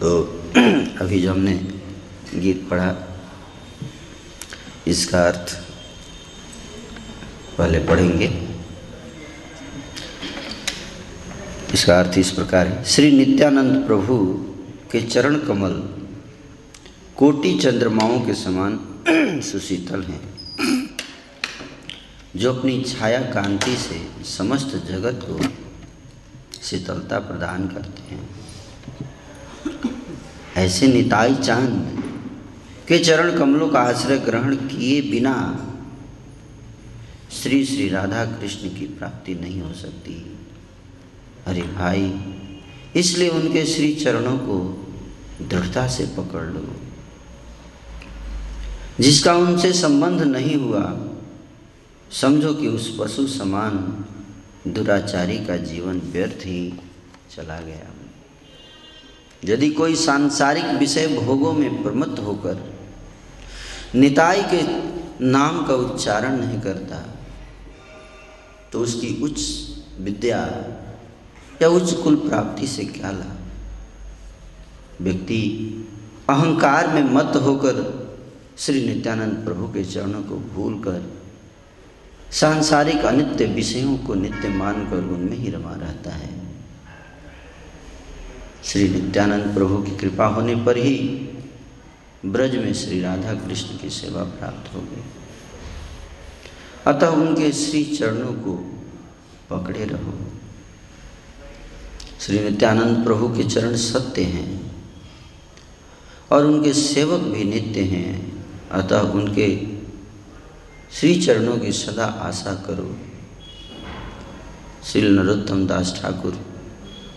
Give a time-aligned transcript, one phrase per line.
[0.00, 0.18] तो
[1.00, 1.54] अभी जो हमने
[2.34, 2.94] गीत पढ़ा,
[4.86, 5.54] इसका अर्थ
[7.58, 8.26] पहले पढ़ेंगे।
[11.74, 14.16] इसका अर्थ इस प्रकार है, श्री नित्यानंद प्रभु
[14.92, 15.72] के चरण कमल
[17.16, 18.78] कोटि चंद्रमाओं के समान
[19.42, 20.20] सुशीतल हैं,
[22.36, 25.38] जो अपनी छाया कांति से समस्त जगत को
[26.70, 28.28] शीतलता प्रदान करते हैं।
[30.56, 32.02] ऐसे निताई चाँद
[32.88, 35.66] के चरण कमलों का आश्रय ग्रहण किए बिना
[37.30, 40.38] श्री श्री राधा कृष्ण की प्राप्ति नहीं हो सकती।
[41.46, 42.34] अरे भाई,
[42.96, 44.86] इसलिए उनके श्री चरणों को
[45.48, 46.76] दृढ़ता से पकड़ लो।
[49.00, 51.06] जिसका उनसे संबंध नहीं हुआ,
[52.12, 54.04] समझो कि उस पशु समान
[54.66, 56.80] दुराचारी का जीवन व्यर्थ ही
[57.36, 57.86] चला गया।
[59.44, 62.58] यदि कोई सांसारिक विषय भोगों में प्रमत्त होकर
[63.94, 64.60] निताई के
[65.24, 66.98] नाम का उच्चारण नहीं करता
[68.72, 69.40] तो उसकी उच्च
[70.00, 70.38] विद्या
[71.62, 73.36] या उच्च कुल प्राप्ति से क्या लाभ?
[75.00, 75.40] व्यक्ति
[76.30, 77.74] अहंकार में मत होकर
[78.58, 81.19] श्री नित्यानंद प्रभु के चरणों को भूलकर
[82.32, 86.40] सांसारिक अनित्य विषयों को नित्य मानकर उनमें ही रमा रहता है।
[88.64, 90.98] श्री नित्यानंद प्रभु की कृपा होने पर ही
[92.26, 95.02] ब्रज में श्री राधा कृष्ण की सेवा प्राप्त हो गई।
[96.86, 98.82] अतः उनके श्री चरणों को
[99.50, 100.14] पकड़े रहो।
[102.20, 104.82] श्री नित्यानंद प्रभु के चरण सत्य हैं
[106.32, 109.69] और उनके सेवक भी नित्य हैं। अतः उनके
[110.94, 112.96] श्री चरणों की सदा आशा करो।
[114.84, 116.32] श्री नरोत्तम दास ठाकुर,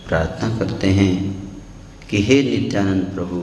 [0.08, 1.14] प्रार्थना करते हैं
[2.10, 3.42] कि हे नित्यानंद प्रभु,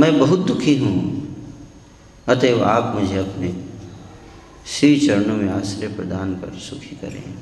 [0.00, 1.28] मैं बहुत दुखी हूँ,
[2.28, 3.64] अतएव आप मुझे अपने
[4.66, 7.34] श्री चरणों में आश्रय प्रदान कर सुखी करें।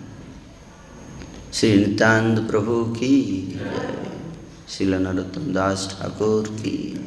[1.52, 4.12] श्री नित्यानंद प्रभु की जय।
[4.68, 7.06] श्री नरोत्तम दास ठाकुर की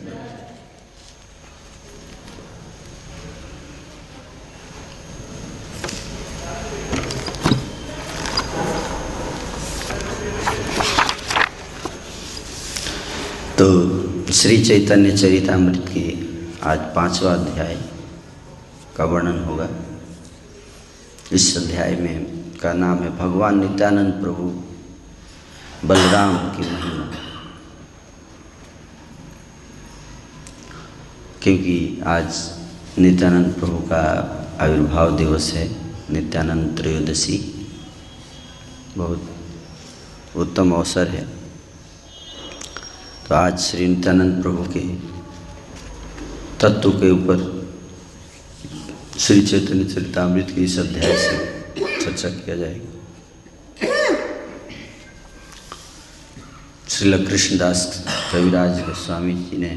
[13.59, 16.29] तो श्री चैतन्य चरितमृत की
[16.63, 17.81] आज पांचवा अध्याय
[18.97, 19.69] का वर्णन होगा।
[21.31, 22.25] इस अध्याय में
[22.59, 24.61] का नाम है भगवान नित्यानंद प्रभु
[25.87, 27.11] बलराम की महिमा।
[31.43, 32.33] क्योंकि आज
[32.99, 34.01] नित्यानंद प्रभु का
[34.61, 35.75] आविर्भाव दिवस है,
[36.11, 37.67] नित्यानंद त्रयोदशी।
[38.97, 39.29] बहुत
[40.35, 41.38] उत्तम अवसर है।
[43.29, 44.79] तो आज श्री नित्यानंद प्रभु के
[46.61, 47.41] तत्व के ऊपर
[49.19, 51.35] श्री चैतन्य चरितमृत के इस अध्याय से
[52.01, 53.85] चर्चा किया जाएगा।
[56.89, 57.85] श्रील कृष्णदास
[58.31, 59.71] कविराज गोस्वामी जी ने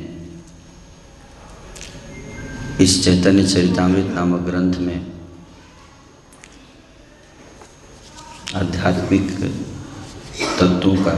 [2.84, 4.98] इस चैतन्य चरितमृत नामक ग्रंथ में
[8.62, 9.30] आध्यात्मिक
[10.60, 11.12] तत्वों का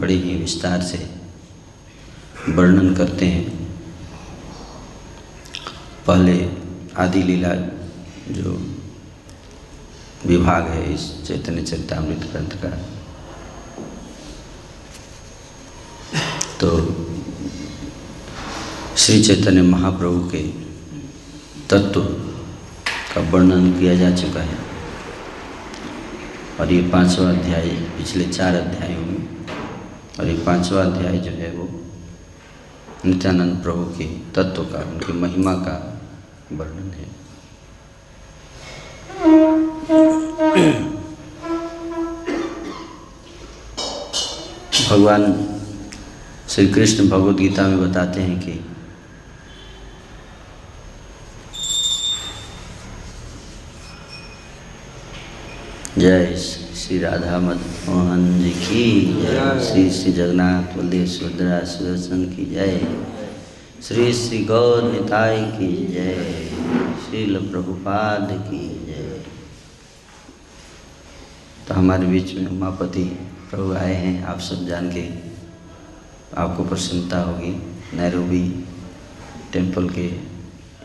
[0.00, 1.15] बड़े ही विस्तार से
[2.48, 3.44] वर्णन करते हैं।
[6.06, 6.34] पहले
[6.96, 7.54] आदि लीला
[8.32, 8.52] जो
[10.26, 12.70] विभाग है इस चैतन्य चरितामृत ग्रंथ का
[16.60, 16.68] तो
[18.96, 20.42] श्री चैतन्य महाप्रभु के
[21.70, 22.00] तत्व
[23.14, 24.58] का वर्णन किया जा चुका है।
[26.60, 29.46] और ये पांचवा अध्याय, पिछले चार अध्यायों में,
[30.20, 31.66] और ये पांचवा अध्याय जो है वो
[33.06, 35.76] नित्यानंद प्रभु के तत्व का, उनकी महिमा का
[36.52, 37.14] वर्णन है।
[44.90, 45.22] भगवान
[46.48, 48.52] श्री कृष्ण भगवद गीता में बताते हैं कि
[55.98, 62.80] जय श्री राधा मोहन जी की जय। श्री श्री जगन्नाथ बलदेव सुभद्रा सुदर्शन की जय।
[63.82, 66.48] श्री श्री गौर निताई की जय।
[67.06, 69.24] श्रील प्रभुपाद की जय।
[71.68, 73.04] तो हमारे बीच में उमापति
[73.50, 75.08] प्रभु आए हैं आप सब जान के
[76.36, 77.52] आपको प्रसन्नता होगी।
[77.96, 78.64] नैरोबी
[79.52, 80.06] टेंपल के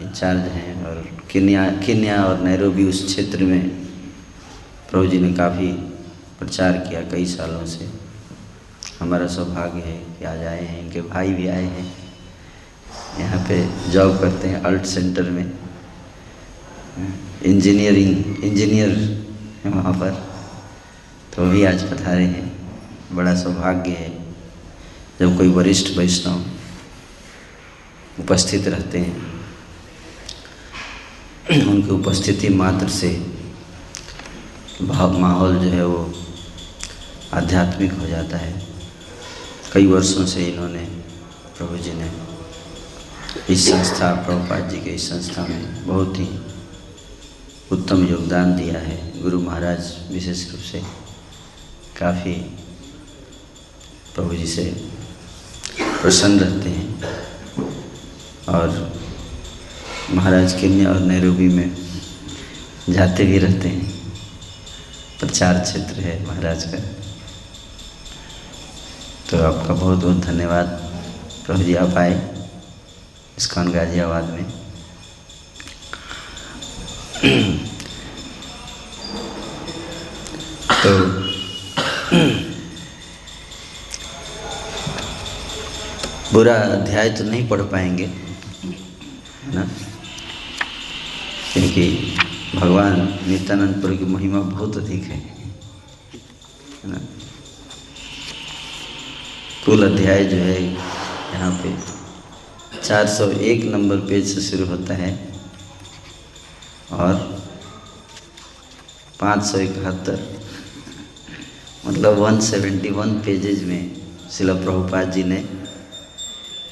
[0.01, 3.69] इंचार्ज हैं और किन्या किन्या और नैरोबी उस क्षेत्र में
[4.91, 5.90] प्रभु जी ने काफ़ी
[6.41, 7.89] प्रचार किया कई सालों से।
[8.99, 11.93] हमारा सौभाग्य है कि आज आए हैं, इनके भाई भी आए हैं।
[13.19, 13.57] यहाँ पे
[13.91, 15.51] जॉब करते हैं अल्ट सेंटर में।
[17.45, 18.89] इंजीनियरिंग इंजीनियर
[19.65, 20.11] हैं वहाँ पर।
[21.35, 22.51] तो भी आज पधारे हैं।
[23.13, 24.09] बड़ा सौभाग्य है।
[25.19, 26.45] जब कोई वरिष्ठ वैष्णव
[28.19, 29.31] उपस्थित रहते हैं
[31.67, 33.09] उनकी उपस्थिति मात्र से
[34.81, 36.13] भाव माहौल जो है वो
[37.33, 38.61] आध्यात्मिक हो जाता है।
[39.73, 40.85] कई वर्षों से इन्होंने
[41.57, 42.11] प्रभु जी ने
[43.49, 46.27] इस संस्था, प्रभुपाद जी के इस संस्था में बहुत ही
[47.71, 50.81] उत्तम योगदान दिया है। गुरु महाराज विशेष रूप से
[51.99, 52.33] काफ़ी
[54.15, 54.63] प्रभु जी से
[56.01, 57.03] प्रसन्न रहते हैं
[58.49, 58.93] और
[60.11, 61.75] महाराज केन्या और नैरोबी में
[62.89, 63.91] जाते भी रहते हैं।
[65.19, 67.00] प्रचार क्षेत्र है महाराज का।
[69.31, 70.67] तो आपका बहुत बहुत धन्यवाद
[71.45, 72.15] प्रभु जी, आप आए
[73.37, 74.43] इसकान गाजियाबाद में।
[80.83, 80.91] तो
[86.33, 88.09] बुरा अध्याय तो नहीं पढ़ पाएँगे
[89.55, 89.63] ना?
[91.53, 91.87] क्योंकि
[92.55, 95.19] भगवान नित्यानंदपुर की महिमा बहुत अधिक है
[96.85, 96.99] ना?
[99.65, 100.63] कुल अध्याय जो है,
[101.33, 101.75] यहाँ पे
[102.83, 105.33] 401 नंबर पेज से शुरू होता है
[106.91, 107.13] और
[109.19, 110.39] पाँच सौ इकहत्तर।
[111.85, 115.39] मतलब 171 पेजेज में शिला प्रभुपाद जी ने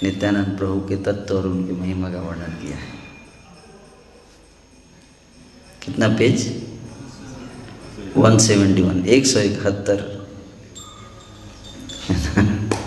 [0.03, 2.89] नित्यानंद प्रभु के तत्व और उनकी महिमा का वर्णन किया है।
[5.85, 6.47] कितना पेज?
[8.17, 10.19] 171 एक सौ इकहत्तर।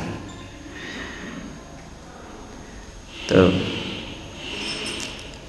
[3.32, 3.49] तो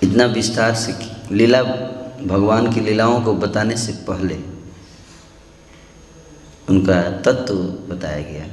[0.03, 1.63] इतना विस्तार से लीला,
[2.23, 4.35] भगवान की लीलाओं को बताने से पहले
[6.69, 7.55] उनका तत्व
[7.93, 8.47] बताया गया।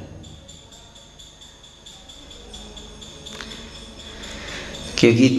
[4.99, 5.29] क्योंकि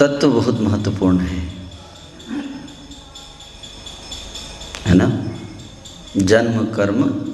[0.00, 1.68] तत्व बहुत महत्वपूर्ण है।
[4.86, 5.28] है ना?
[6.16, 7.32] जन्म, कर्म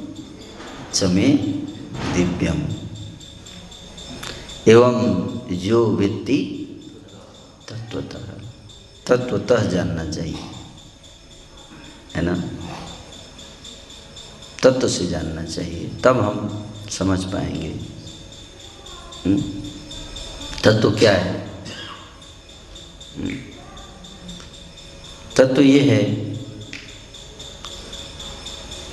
[0.94, 1.28] चमे
[2.14, 2.68] दिव्यम।
[4.68, 6.38] एवं जो व्यक्ति
[7.69, 8.26] तत्वतः
[9.06, 10.44] तत्वतः जानना चाहिए
[12.16, 12.34] है ना
[14.62, 17.69] तत्व से जानना चाहिए, तब हम समझ पाएँगे
[19.26, 19.40] हम्म?
[20.64, 21.34] तत्व क्या है
[23.16, 23.37] हम्म?
[25.37, 26.02] तत्व ये है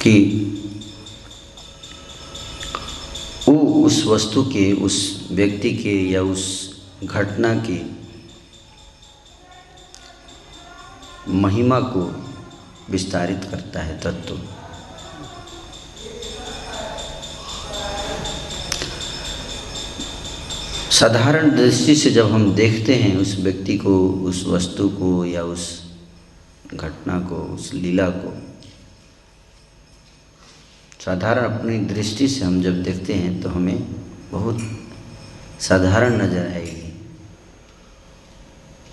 [0.02, 0.14] कि
[3.84, 6.44] उस वस्तु के, उस व्यक्ति के या उस
[7.04, 7.98] घटना की
[11.28, 12.02] महिमा को
[12.90, 14.40] विस्तारित करता है तत्व।
[20.92, 25.84] साधारण दृष्टि से जब हम देखते हैं उस व्यक्ति को, उस वस्तु को या उस
[26.74, 28.53] घटना को, उस लीला को
[31.06, 33.80] साधारण अपनी दृष्टि से हम जब देखते हैं तो हमें
[34.32, 34.60] बहुत
[35.60, 36.92] साधारण नज़र आएगी।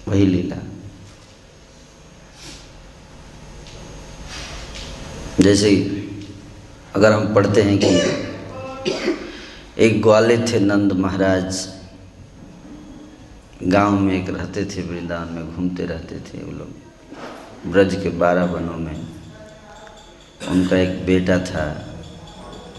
[0.09, 0.57] वही लीला।
[5.41, 5.71] जैसे
[6.95, 7.91] अगर हम पढ़ते हैं कि
[9.85, 11.67] एक ग्वाले थे नंद महाराज,
[13.65, 18.45] गाँव में एक रहते थे, वृंदावन में घूमते रहते थे वो लोग। ब्रज के बारह
[18.45, 19.07] वनों में
[20.49, 21.65] उनका एक बेटा था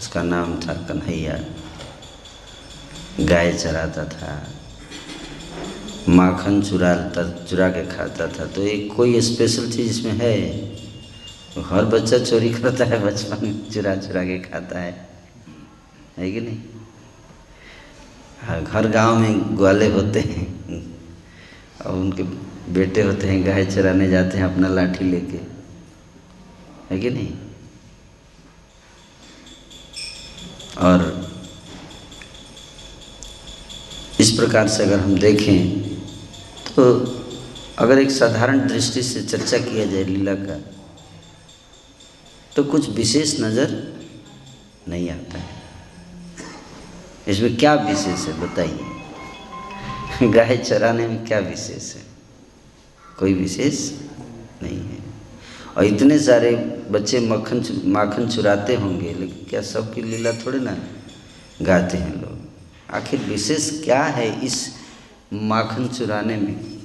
[0.01, 1.39] उसका नाम था कन्हैया।
[3.19, 4.47] गाय चराता था।
[6.09, 6.95] माखन चुरा
[7.45, 10.67] चुरा के खाता था। तो एक कोई स्पेशल चीज़ इसमें है?
[11.63, 15.09] हर बच्चा चोरी करता है, बचपन चुरा चुरा के खाता है।
[16.17, 16.59] है कि नहीं?
[18.41, 20.65] हाँ हर गाँव में ग्वाले होते हैं।
[21.85, 22.23] और उनके
[22.73, 25.37] बेटे होते हैं, गाय चराने जाते हैं अपना लाठी लेके।
[26.91, 27.33] है कि नहीं?
[30.77, 31.31] और
[34.19, 35.81] इस प्रकार से अगर हम देखें
[36.75, 36.83] तो
[37.79, 40.71] अगर एक साधारण दृष्टि से चर्चा किया जाए लीला का
[42.55, 43.93] तो कुछ विशेष नज़र
[44.87, 45.49] नहीं आता है।
[47.27, 48.79] इसमें क्या विशेष है, बताइए।
[50.33, 52.03] गाय चराने में क्या विशेष है?
[53.19, 53.91] कोई विशेष
[54.63, 55.00] नहीं है।
[55.77, 56.55] और इतने सारे
[56.91, 60.77] बच्चे मक्खन माखन चुराते होंगे, लेकिन क्या सबकी लीला थोड़े ना
[61.61, 62.37] गाते हैं लोग?
[62.93, 64.75] आखिर विशेष क्या है इस
[65.33, 66.81] माखन चुराने में?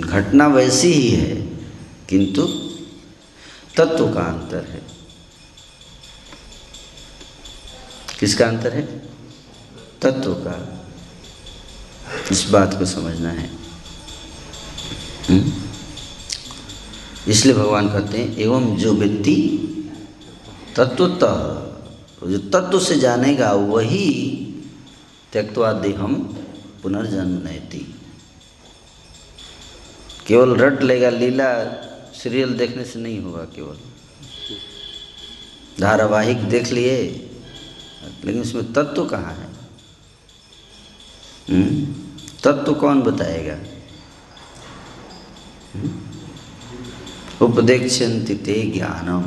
[0.00, 1.34] घटना वैसी ही है,
[2.08, 2.46] किंतु
[3.76, 4.82] तत्व का अंतर है।
[8.20, 8.82] किसका अंतर है?
[10.02, 10.86] तत्व का।
[12.32, 13.59] इस बात को समझना है?
[17.28, 19.36] इसलिए भगवान कहते हैं, एवं जो व्यक्ति
[20.76, 21.36] तत्वतः,
[22.30, 24.08] जो तत्व से जानेगा, वही
[25.32, 26.14] त्यक्वा देहम
[26.82, 27.86] पुनर्जन्म नैती
[30.26, 31.50] केवल रट लेगा, लीला
[32.14, 33.76] सीरियल देखने से नहीं होगा केवल
[35.80, 36.96] धारावाहिक देख लिए,
[38.24, 39.48] लेकिन उसमें तत्व कहाँ है
[41.48, 41.86] हम्म?
[42.44, 43.69] तत्व कौन बताएगा हम्म?
[47.42, 49.24] उपदेक्षन्ति ते ज्ञानम।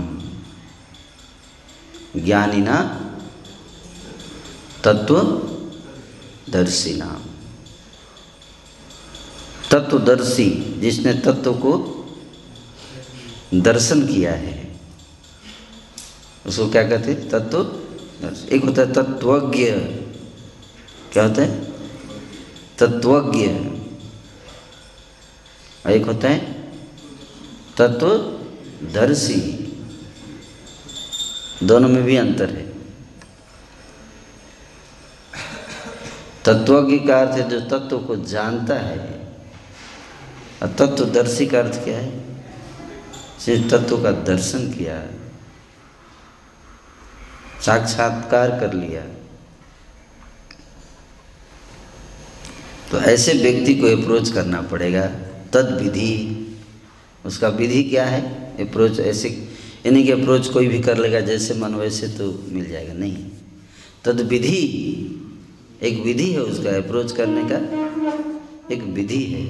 [2.19, 2.77] ज्ञानिना
[4.83, 5.15] तत्व
[6.49, 7.07] दर्शिना
[9.71, 11.71] तत्वदर्शी जिसने तत्व को
[13.53, 14.55] दर्शन किया है,
[16.45, 17.29] उसको क्या कहते हैं?
[17.29, 17.57] तत्व
[18.51, 19.65] एक होता है तत्वज्ञ
[21.13, 21.49] क्या होता है?
[22.77, 23.47] तत्वज्ञ
[25.91, 26.53] एक होता है
[27.77, 29.59] तत्वदर्शी।
[31.63, 32.73] दोनों में भी अंतर है।
[36.45, 39.27] तत्वज्ञ का अर्थ है जो तत्व को जानता है।
[40.63, 42.23] और तत्वदर्शी का अर्थ क्या है?
[43.45, 45.07] जिस तत्व का दर्शन किया,
[47.61, 49.01] साक्षात्कार कर लिया।
[52.91, 55.22] तो ऐसे व्यक्ति को अप्रोच करना पड़ेगा।
[55.53, 56.11] तद विधि
[57.25, 58.21] उसका विधि क्या है?
[58.59, 59.29] अप्रोच ऐसे
[59.85, 63.17] यानी कि अप्रोच कोई भी कर लेगा जैसे मन वैसे तो मिल जाएगा। नहीं।
[64.05, 64.59] तद विधि
[65.83, 67.57] एक विधि है उसका अप्रोच करने का
[68.75, 69.45] एक विधि है।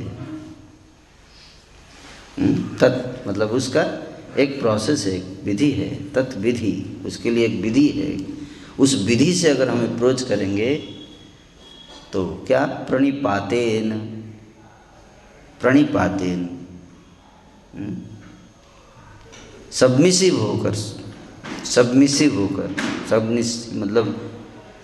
[2.38, 3.84] हम्म, तत् मतलब उसका
[4.40, 8.18] एक प्रोसेस है एक विधि है तत् विधि उसके लिए एक विधि है।
[8.80, 10.76] उस विधि से अगर हम अप्रोच करेंगे
[12.14, 12.66] तो क्या?
[12.90, 14.23] प्रणिपातेन।
[15.64, 16.60] प्रणिपातेन।
[19.72, 20.74] सबमिसिव हम्म, होकर
[21.66, 22.76] सबमिसिव होकर
[23.10, 24.32] सबमिस मतलब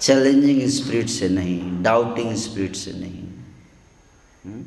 [0.02, 3.24] चैलेंजिंग स्पिरिट से नहीं डाउटिंग स्पिरिट से नहीं।
[4.46, 4.66] हम्म,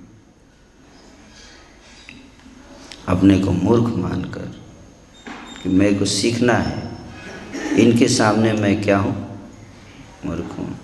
[3.08, 4.60] अपने को मूर्ख मानकर
[5.62, 6.92] कि मेरे को सीखना है
[7.78, 9.40] इनके सामने मैं क्या हूँ?
[10.26, 10.78] मूर्ख हूँ।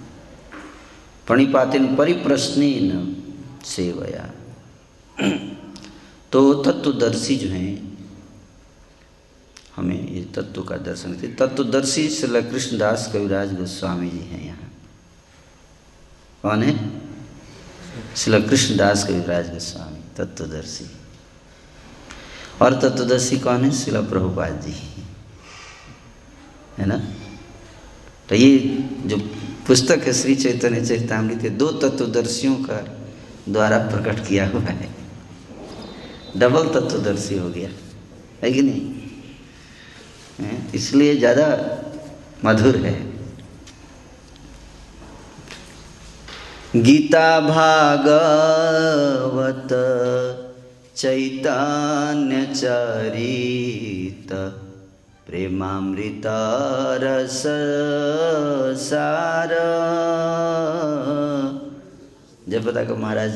[1.27, 2.63] प्रणिपातिन परिप्रश्न
[3.65, 4.31] सेवया।
[6.33, 7.89] तो तत्वदर्शी जो हैं,
[9.77, 14.73] हमें ये तत्व का दर्शन थे तत्वदर्शी श्री कृष्णदास कविराज गोस्वामी जी हैं यहाँ।
[16.43, 17.01] कौन है?
[18.17, 20.91] श्री कृष्णदास कविराज गोस्वामी, तत्वदर्शी।
[22.63, 23.71] और तत्वदर्शी कौन है?
[23.71, 25.05] शिला प्रभुपाद जी।
[26.79, 26.97] है ना?
[28.29, 28.59] तो ये
[29.07, 29.17] जो
[29.67, 32.99] पुस्तक है श्री चैतन्य चैतामृत दो तत्वदर्शियों का
[33.49, 34.98] द्वारा प्रकट किया हुआ है।
[36.37, 37.71] डबल तत्वदर्शी हो गया।
[38.43, 38.83] है कि नहीं?
[40.75, 41.47] इसलिए ज़्यादा
[42.45, 42.95] मधुर है।
[46.77, 48.89] गीता भागवत
[50.97, 54.33] चैतन्य चरित
[55.27, 56.27] प्रेमामृत
[57.03, 57.43] रस
[58.83, 59.51] सार
[62.49, 63.33] जयपता को महाराज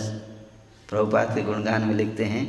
[0.88, 2.44] प्रभुपात के गुणगान में लिखते हैं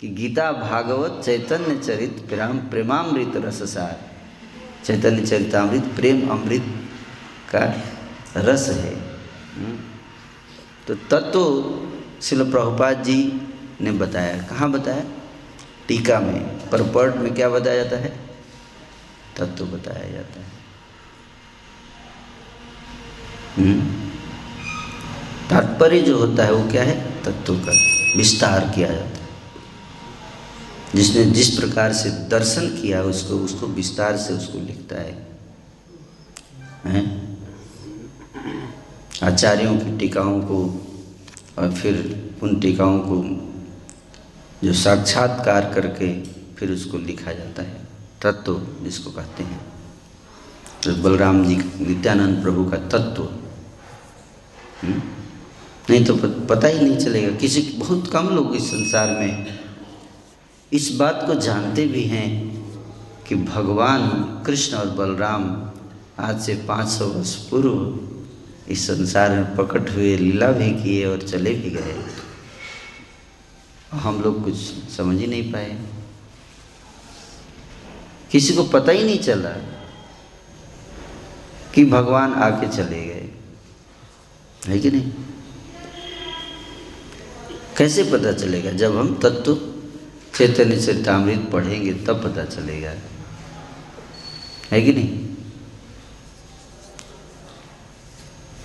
[0.00, 4.10] कि गीता भागवत चैतन्य चरित प्रेम प्रेमामृत रस सार।
[4.84, 6.62] चैतन्य चरितामृत प्रेम अमृत
[7.54, 7.82] का
[8.36, 8.94] रस है।
[9.54, 9.78] हम्म।
[10.86, 11.80] तो तत्व
[12.22, 13.48] शिल प्रभुपाद जी
[13.80, 15.04] ने बताया। कहाँ बताया?
[15.88, 18.20] टीका में। परपर्ट में क्या बताया जाता है?
[19.36, 20.46] तत्व बताया जाता है।
[23.56, 24.10] हम्म?
[25.50, 27.22] तात्पर्य जो होता है वो क्या है?
[27.22, 27.72] तत्व का
[28.16, 29.15] विस्तार किया जाता है।
[30.94, 35.26] जिसने जिस प्रकार से दर्शन किया उसको उसको विस्तार से उसको लिखता है।
[36.84, 37.36] हैं?
[39.22, 40.82] आचार्यों की टीकाओं को
[41.58, 43.42] और फिर उन टीकाओं को
[44.64, 46.22] जो साक्षात्कार करके
[46.54, 47.80] फिर उसको लिखा जाता है।
[48.22, 49.60] तत्व जिसको कहते हैं।
[50.84, 53.22] तो बलराम जी नित्यानंद प्रभु का तत्व।
[54.82, 55.02] हम्म?
[55.90, 56.16] नहीं तो
[56.46, 59.65] पता ही नहीं चलेगा। किसी, बहुत कम लोग इस संसार में
[60.72, 62.56] इस बात को जानते भी हैं
[63.28, 64.08] कि भगवान
[64.46, 65.70] कृष्ण और बलराम
[66.24, 68.00] आज से 500 वर्ष पूर्व
[68.68, 72.04] इस संसार में प्रकट हुए, लीला भी किए और चले भी गए।
[73.92, 74.54] हम लोग कुछ
[74.96, 75.82] समझ ही नहीं पाए।
[78.32, 79.50] किसी को पता ही नहीं चला
[81.74, 83.30] कि भगवान आके चले गए।
[84.68, 85.12] है कि नहीं?
[87.76, 88.70] कैसे पता चलेगा?
[88.70, 89.75] जब हम तत्व
[90.36, 92.94] चैतन्य चरितमृत पढ़ेंगे, तब पता चलेगा।
[94.70, 95.26] है कि नहीं?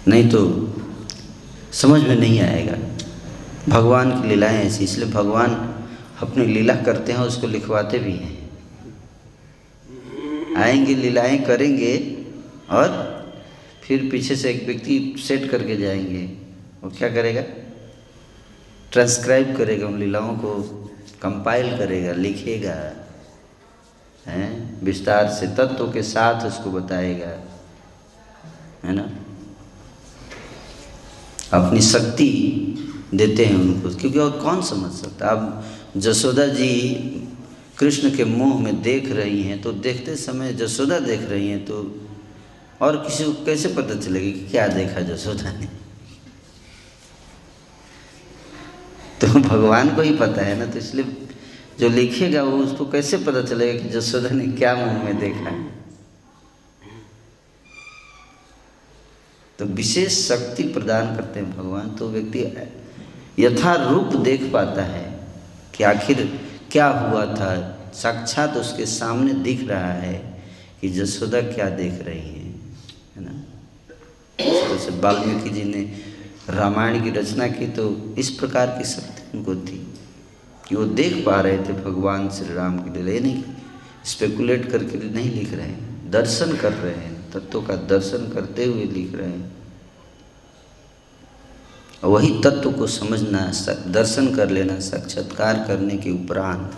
[0.08, 0.74] नहीं तो
[1.72, 2.78] समझ में नहीं आएगा।
[3.70, 5.52] भगवान की लीलाएँ ऐसी, इसलिए भगवान
[6.20, 8.50] अपनी लीला करते हैं, उसको लिखवाते भी हैं।
[10.58, 12.26] आएँगे, लीलाएँ करेंगे
[12.70, 13.12] और
[13.84, 16.24] फिर पीछे से एक व्यक्ति सेट करके जाएँगे।
[16.84, 17.42] वो क्या करेगा?
[18.92, 20.78] ट्रांसक्राइब करेगा उन लीलाओं को।
[21.22, 22.76] कंपाइल करेगा, लिखेगा,
[24.28, 24.84] हैं?
[24.84, 27.30] विस्तार से तत्व के साथ उसको बताएगा,
[28.84, 29.10] है ना?
[31.54, 32.30] अपनी शक्ति
[33.14, 35.28] देते हैं उनको, क्योंकि और कौन समझ सकता?
[35.28, 35.64] अब
[35.98, 36.70] जसोदा जी
[37.78, 41.76] कृष्ण के मुँह में देख रही हैं तो देखते समय जसोदा देख रही हैं तो
[42.82, 45.68] और किसी को कैसे पता चलेगा कि क्या देखा जसोदा ने?
[49.22, 51.28] तो भगवान को ही पता है ना तो इसलिए
[51.80, 55.72] जो लिखेगा वो उसको कैसे पता चलेगा कि जसोदा ने क्या मुँह में देखा है?
[59.60, 62.40] तो विशेष शक्ति प्रदान करते हैं भगवान तो व्यक्ति
[63.40, 65.28] यथा रूप देख पाता है
[65.76, 66.40] कि आखिर
[66.72, 70.44] क्या हुआ था। साक्षात तो उसके सामने दिख रहा है
[70.82, 72.30] कि जसोदा क्या देख रही
[73.16, 73.44] है ना?
[74.68, 76.11] जैसे वाल्मीकि जी ने
[76.50, 79.94] रामायण की रचना की तो इस प्रकार की शक्ति उनको थी।
[80.68, 83.44] कि वो देख पा रहे थे भगवान श्री राम के लिए नहीं
[84.06, 88.84] स्पेकुलेट करके नहीं लिख रहे हैं। दर्शन कर रहे हैं। तत्व का दर्शन करते हुए
[88.84, 89.52] लिख रहे हैं।
[92.04, 93.52] वही तत्व को समझना
[93.88, 96.72] दर्शन कर लेना, साक्षात्कार करने के उपरांत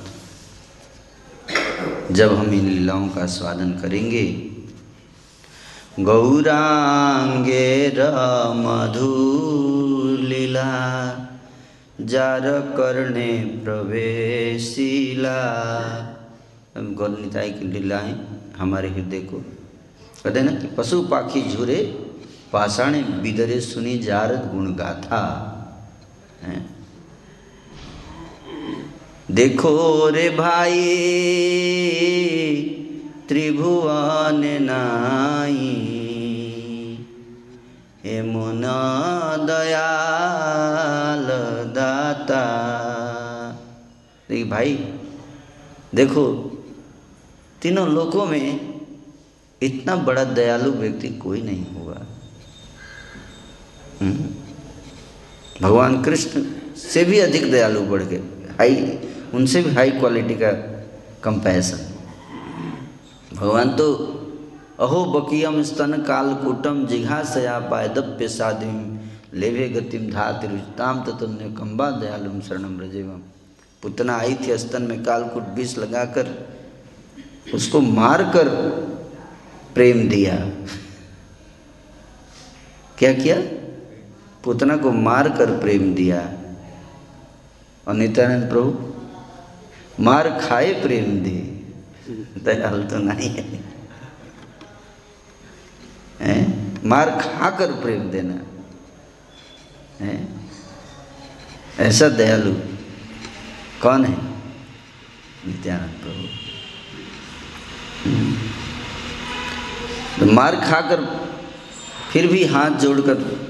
[2.11, 4.52] जब हम इन लीलाओं का स्वादन करेंगे
[5.99, 7.89] गौरांगे
[10.27, 10.71] लीला
[12.01, 12.41] जार
[12.77, 15.37] करने प्रवेशिला।
[16.77, 18.27] गौरताई की लीलाएँ
[18.57, 19.37] हमारे हृदय को।
[20.23, 21.75] कहते ना कि पशु पाखी झूरे,
[22.53, 25.49] पाषाण बिदरे सुनी जारद गुण गाथा।
[29.31, 30.79] देखो रे भाई
[33.27, 35.89] त्रिभुवन नाई
[38.03, 41.25] हे मुना दयाल
[41.73, 42.43] दाता।
[44.29, 44.93] देखिए भाई,
[45.95, 46.25] देखो,
[47.61, 48.73] तीनों लोकों में
[49.61, 52.07] इतना बड़ा दयालु व्यक्ति कोई नहीं होगा।
[54.01, 54.25] हम्म।
[55.67, 56.45] भगवान कृष्ण
[56.77, 58.17] से भी अधिक दयालु बढ़ गए।
[58.51, 58.99] हाई,
[59.33, 60.51] उनसे भी हाई क्वालिटी का
[61.23, 61.92] कंपैरिजन
[63.35, 63.93] भगवान तो
[64.79, 68.99] अहो बकियम स्तन कालकूटम जिघासया पायदप्य साधिम
[69.33, 73.21] लेवे गतिम धातिरुचताम तत्न्य कम्बा दयालुम शरणम रजेवम
[73.83, 76.27] पुतना आई थी स्तन में कालकूट विष लगाकर,
[77.53, 78.49] उसको मारकर
[79.73, 80.35] प्रेम दिया।
[82.97, 83.35] क्या किया?
[84.43, 86.19] पुतना को मार कर प्रेम दिया।
[87.87, 91.52] और नित्यानंद प्रभु, मार खाए प्रेम दे
[92.37, 93.63] दयाल तो नहीं है,
[96.19, 96.63] है?
[96.85, 98.43] मार खाकर प्रेम देना।
[100.05, 100.27] है?
[101.79, 102.53] ऐसा दयालु
[103.81, 104.25] कौन है?
[105.47, 106.27] नित्यानंद प्रभु।
[108.09, 108.35] हम्म।
[110.19, 111.29] तो मार खाकर
[112.11, 113.47] फिर भी हाथ जोड़कर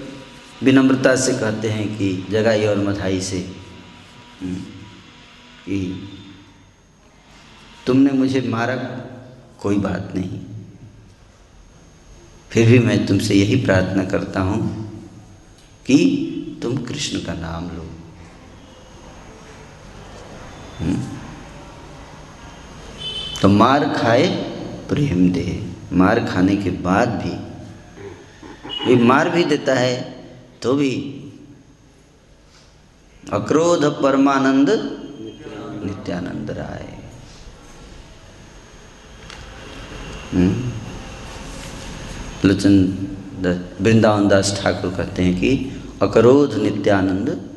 [0.64, 3.56] विनम्रता से कहते हैं कि जगाई और मधाई से।
[4.42, 4.56] हम्म,
[5.66, 6.10] कि
[7.88, 8.76] तुमने मुझे मारा
[9.62, 10.40] कोई बात नहीं।
[12.52, 14.60] फिर भी मैं तुमसे यही प्रार्थना करता हूँ
[15.86, 15.98] कि
[16.62, 17.86] तुम कृष्ण का नाम लो।
[20.80, 21.02] हम्म,
[23.42, 24.28] तो मार खाए
[24.90, 25.48] प्रेम दे।
[25.94, 27.36] मार खाने के बाद भी
[28.86, 29.96] भी मार भी देता है
[30.62, 30.94] तो भी
[33.24, 34.70] अक्रोध परमानंद
[35.86, 36.93] नित्यानंद राय।
[42.46, 42.76] लोचन
[43.82, 45.52] वृंदावन दास ठाकुर कहते हैं कि
[46.02, 47.50] अक्रोध नित्यानंद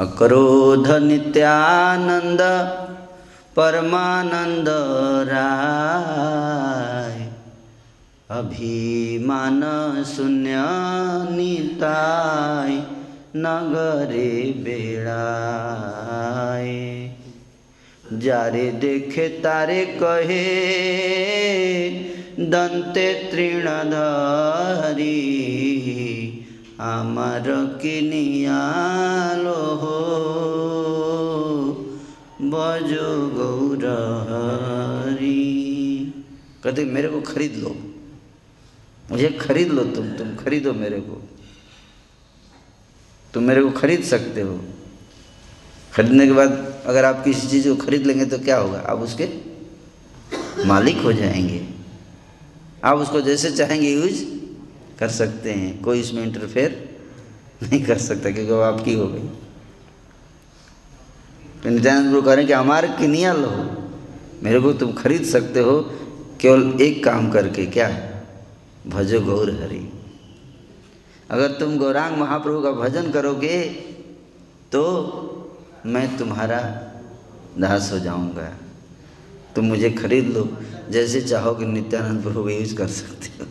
[0.00, 2.40] अक्रोध नित्यानंद,
[3.56, 4.68] परमानंद
[5.28, 7.14] राय,
[8.30, 9.62] अभिमान
[10.04, 10.56] शून्य
[11.30, 12.74] निताय,
[13.36, 15.16] नगरे बेड़ाए
[18.19, 20.45] जारे देखे तारे कहे
[22.51, 25.17] दंते तृणधारी
[26.89, 27.47] আমার
[27.81, 29.97] কিনিয়ালো हो
[32.53, 32.91] बज
[33.35, 34.69] गौरहरी
[36.63, 37.71] कहते मेरे को खरीद लो
[39.11, 41.15] मुझे खरीद लो तुम तुम खरीदो मेरे को
[43.33, 44.55] तुम मेरे को खरीद सकते हो
[45.93, 46.51] खरीदने के बाद
[46.86, 48.78] अगर आप किसी चीज़ को खरीद लेंगे तो क्या होगा?
[48.78, 49.28] आप उसके
[50.66, 51.66] मालिक हो जाएँगे।
[52.84, 54.24] आप उसको जैसे चाहेंगे यूज़
[54.98, 56.96] कर सकते हैं। कोई इसमें इंटरफेयर
[57.62, 59.28] नहीं कर सकता, क्योंकि वो आपकी हो गई।
[61.62, 63.50] तो नित्यानंद गुरु कह रहे हैं कि हमारे किनिया लो।
[64.42, 65.80] मेरे को तुम खरीद सकते हो,
[66.40, 67.88] केवल एक काम करके। क्या?
[68.86, 69.92] भजो गौर हरि।
[71.30, 73.62] अगर तुम गौरांग महाप्रभु का भजन करोगे
[74.72, 74.92] तो
[75.86, 76.60] मैं तुम्हारा
[77.58, 78.48] दास हो जाऊँगा।
[79.56, 80.48] तुम मुझे खरीद लो।
[80.90, 83.46] जैसे चाहोगे नित्यानंद प्रभु यूज़ कर सकते हो।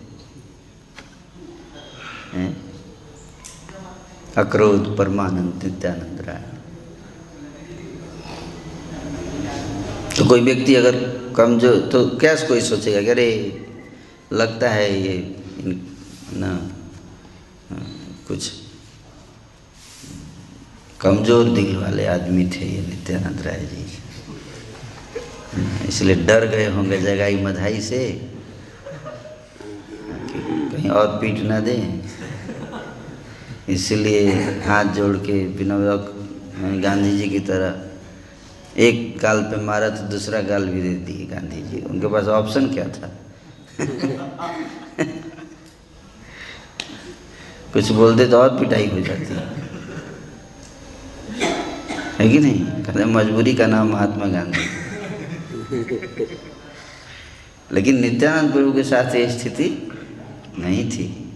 [4.37, 6.43] अक्रोध, परमानंद, नित्यानंद राय।
[10.17, 10.95] तो कोई व्यक्ति अगर
[11.37, 13.29] कमज़ोर तो क्या कोई सोचेगा अरे,
[14.33, 15.15] लगता है ये
[16.33, 16.51] ना
[18.27, 18.51] कुछ
[21.05, 23.81] कमज़ोर दिल वाले आदमी थे ये नित्यानंद राय जी।
[25.87, 27.99] इसलिए डर गए होंगे जगाई मधाई से
[30.71, 31.83] कहीं और पीट ना दें।
[33.69, 34.21] इसलिए
[34.65, 35.75] हाथ जोड़ के बिना
[36.81, 41.61] गांधी जी की तरह एक गाल पे मारा तो दूसरा गाल भी दे दी गांधी
[41.69, 43.07] जी। उनके पास ऑप्शन क्या था?
[47.73, 49.64] कुछ बोलते तो और पिटाई हो जाती। है
[52.17, 52.83] कि नहीं?
[52.83, 54.65] कहते मजबूरी का नाम महात्मा गांधी।
[57.71, 59.91] लेकिन नित्यानंद प्रभु के साथ ये स्थिति
[60.59, 61.31] नहीं थी।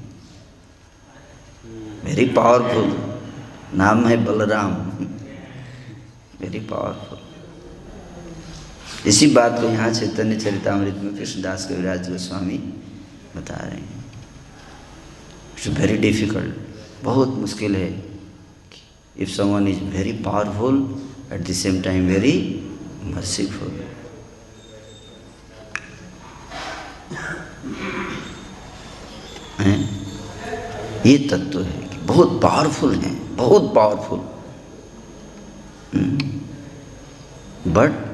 [2.06, 3.20] वेरी पावरफुल
[3.78, 4.74] नाम है बलराम।
[6.42, 7.18] वेरी पावरफुल
[9.06, 12.58] इसी बात को यहाँ चैतन्य चरितमृत में कृष्णदास कविराज गोस्वामी
[13.36, 14.06] बता रहे हैं।
[15.54, 16.56] इट्स वेरी डिफ़िकल्ट
[17.04, 18.09] बहुत मुश्किल है।
[19.20, 20.78] If someone is very powerful
[21.34, 22.36] at the same time very
[23.16, 23.80] merciful
[31.06, 34.20] ये तत्व है कि बहुत पावरफुल हैं, बहुत पावरफुल
[37.68, 38.08] बट हम्म।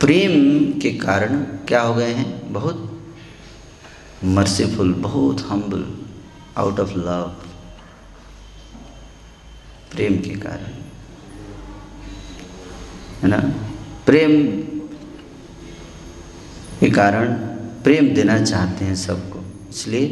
[0.00, 0.32] प्रेम
[0.80, 1.36] के कारण
[1.68, 2.52] क्या हो गए हैं?
[2.52, 2.84] बहुत
[4.36, 5.84] मर्सीफुल बहुत हम्बल
[6.58, 7.47] आउट ऑफ़ लव
[9.90, 10.72] प्रेम के कारण।
[13.22, 13.38] है ना?
[14.06, 14.60] प्रेम
[16.80, 17.32] के कारण
[17.82, 20.06] प्रेम देना चाहते हैं सबको। इसलिए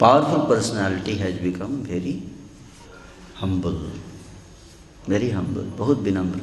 [0.00, 2.24] powerful personality has become very
[3.40, 3.92] humble
[5.08, 6.40] very humble बहुत विनम्र।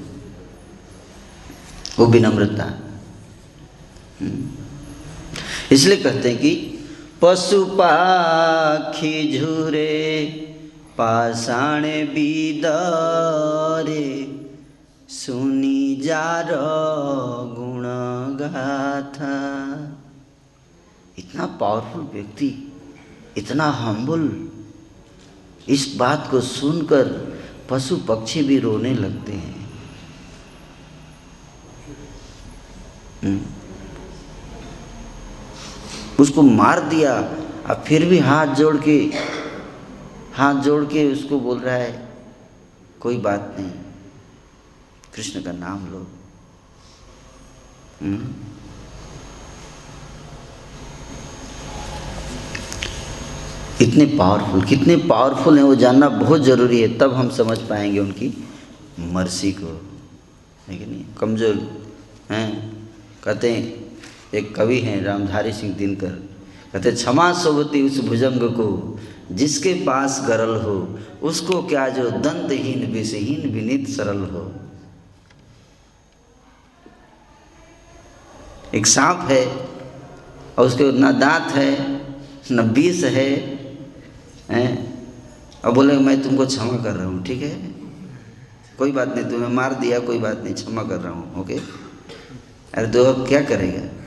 [1.99, 2.79] वो विनम्रता।
[5.71, 6.79] इसलिए कहते हैं कि
[7.21, 10.35] पशु पाखी झूरे
[10.99, 11.83] पाषाण
[12.13, 14.07] बीदरे
[15.09, 16.49] सुनी जार
[17.55, 17.83] गुण
[18.39, 19.35] गाथा
[21.19, 22.49] इतना पावरफुल व्यक्ति,
[23.37, 24.25] इतना हम्बुल
[25.67, 27.07] इस बात को सुनकर
[27.69, 29.57] पशु पक्षी भी रोने लगते हैं
[33.23, 33.39] हम्म।
[36.19, 37.13] उसको मार दिया,
[37.69, 38.99] अब फिर भी हाथ जोड़ के
[40.39, 42.07] हाथ जोड़ के उसको बोल रहा है,
[43.01, 43.71] कोई बात नहीं,
[45.15, 46.05] कृष्ण का नाम लो।
[48.01, 48.33] हम्म।
[53.81, 58.33] इतने पावरफुल कितने पावरफुल हैं वो, जानना बहुत ज़रूरी है, तब हम समझ पाएँगे उनकी
[58.99, 59.73] मर्सी को।
[60.67, 61.05] है कि नहीं?
[61.19, 61.55] कमज़ोर,
[62.31, 62.49] हैं?
[63.23, 63.63] कहते हैं,
[64.33, 66.11] एक कवि हैं, रामधारी सिंह दिनकर,
[66.73, 68.67] कहते क्षमा सोबती उस भुजंग को
[69.31, 74.53] जिसके पास गरल हो, उसको क्या जो दंतहीन विषहीन विनीत सरल हो?
[78.75, 79.47] एक सांप है,
[80.57, 82.01] और उसके ना दांत है,
[82.51, 83.29] न विष है,
[84.49, 84.99] हैं?
[85.65, 87.71] अब बोले, मैं तुमको क्षमा कर रहा हूँ, ठीक है?
[88.77, 91.59] कोई बात नहीं, तुम्हें मार दिया, कोई बात नहीं, क्षमा कर रहा हूँ, ओके?
[92.73, 93.98] अरे तो क्या करेगा?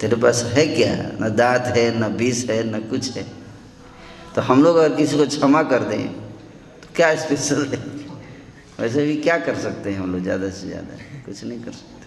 [0.00, 0.94] तेरे पास है क्या?
[1.20, 3.24] न दांत है, न बीस है, न कुछ है।
[4.34, 6.08] तो हम लोग अगर किसी को क्षमा कर दें
[6.82, 7.78] तो क्या स्पेशल है?
[8.80, 10.94] वैसे भी क्या कर सकते हैं हम लोग ज़्यादा से ज़्यादा?
[11.26, 11.98] कुछ नहीं कर सकते।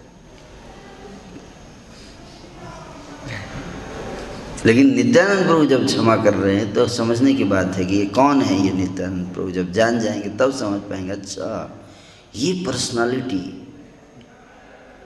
[4.66, 8.06] लेकिन नित्यानंद प्रभु जब क्षमा कर रहे हैं तो समझने की बात है कि ये
[8.16, 9.50] कौन है ये नित्यानंद प्रभु?
[9.50, 11.48] जब जान जाएँगे, तब समझ पाएँगे अच्छा
[12.36, 13.44] ये पर्सनालिटी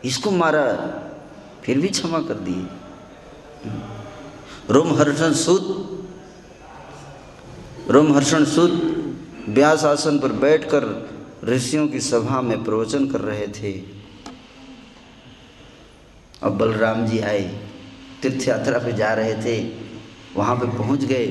[0.05, 0.67] इसको मारा,
[1.65, 2.67] फिर भी क्षमा कर दिए।
[4.71, 5.65] रोमहर्षण सुद
[7.91, 8.73] रोमहर्षण सुद
[9.49, 10.85] व्यास आसन पर बैठकर
[11.45, 13.73] ऋषियों की सभा में प्रवचन कर रहे थे।
[16.43, 17.43] अब बलराम जी आए
[18.23, 19.59] तीर्थ यात्रा पे जा रहे थे,
[20.37, 21.27] वहाँ पे पहुँच गए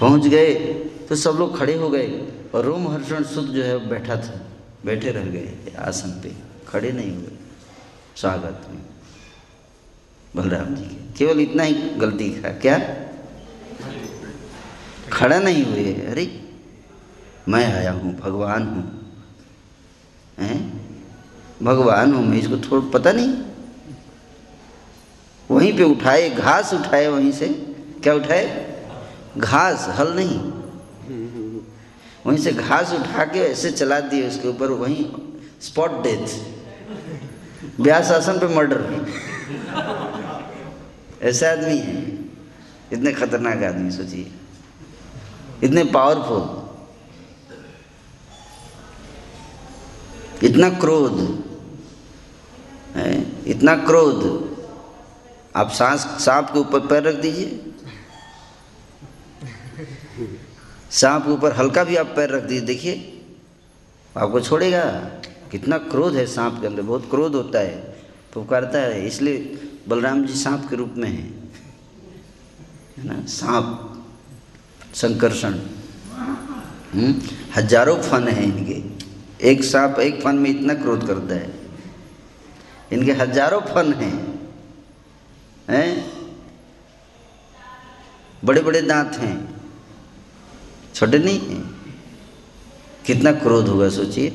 [0.00, 0.54] पहुँच गए
[1.08, 2.08] तो सब लोग खड़े हो गए
[2.54, 4.40] और रोमहर्षण सुद जो है बैठा था,
[4.84, 6.34] बैठे रह गए आसन पे,
[6.68, 7.32] खड़े नहीं हुए,
[8.16, 8.80] स्वागत में।
[10.36, 12.78] बलराम जी के। केवल इतना ही गलती था, क्या?
[15.12, 16.50] खड़ा नहीं हुए, अरे,
[17.48, 19.12] मैं आया हूँ, भगवान हूँ।
[20.38, 20.80] हैं?
[21.62, 23.42] भगवान हूँ, मैं इसको थोड़ा पता नहीं।
[25.50, 27.48] वहीं पे उठाए, घास उठाए वहीं से।
[28.02, 28.68] क्या उठाए?
[29.38, 30.38] घास, हल नहीं।
[32.26, 35.10] वहीं से घास उठा के ऐसे चला दिए, उसके ऊपर वहीं
[35.60, 36.58] स्पॉट डेथ
[37.80, 38.80] ब्यास आसन पे मर्डर
[41.22, 42.02] ऐसे आदमी है।
[42.92, 44.32] इतने खतरनाक आदमी, सोचिए।
[45.64, 46.68] इतने पावरफुल
[50.42, 51.44] इतना क्रोध।
[52.96, 53.44] है?
[53.46, 54.48] इतना क्रोध।
[55.56, 57.64] आप सांस, सांप के ऊपर पैर रख दीजिए।
[60.90, 63.24] सांप के ऊपर हल्का भी आप पैर रख दीजिए। देखिए,
[64.16, 64.84] आपको छोड़ेगा।
[65.50, 67.76] कितना क्रोध है सांप के अंदर। बहुत क्रोध होता है।
[68.34, 73.26] पुकारता है। इसलिए बलराम जी सांप के रूप में है ना?
[73.26, 74.04] सांप,
[74.94, 75.54] संकर्षण।
[76.94, 77.14] हम्म?
[77.56, 78.82] हज़ारों फन है इनके।
[79.50, 81.54] एक सांप एक फन में इतना क्रोध करता है।
[82.92, 84.50] इनके हज़ारों फन हैं।
[85.70, 86.12] हैं?
[88.44, 89.62] बड़े बड़े दांत हैं।
[90.94, 91.76] छोटे नहीं हैं।
[93.06, 94.28] कितना क्रोध होगा, सोचिए।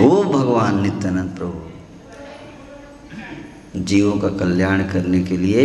[0.00, 1.58] वो भगवान नित्यानंद प्रभु।
[3.80, 5.64] जीवों का कल्याण करने के लिए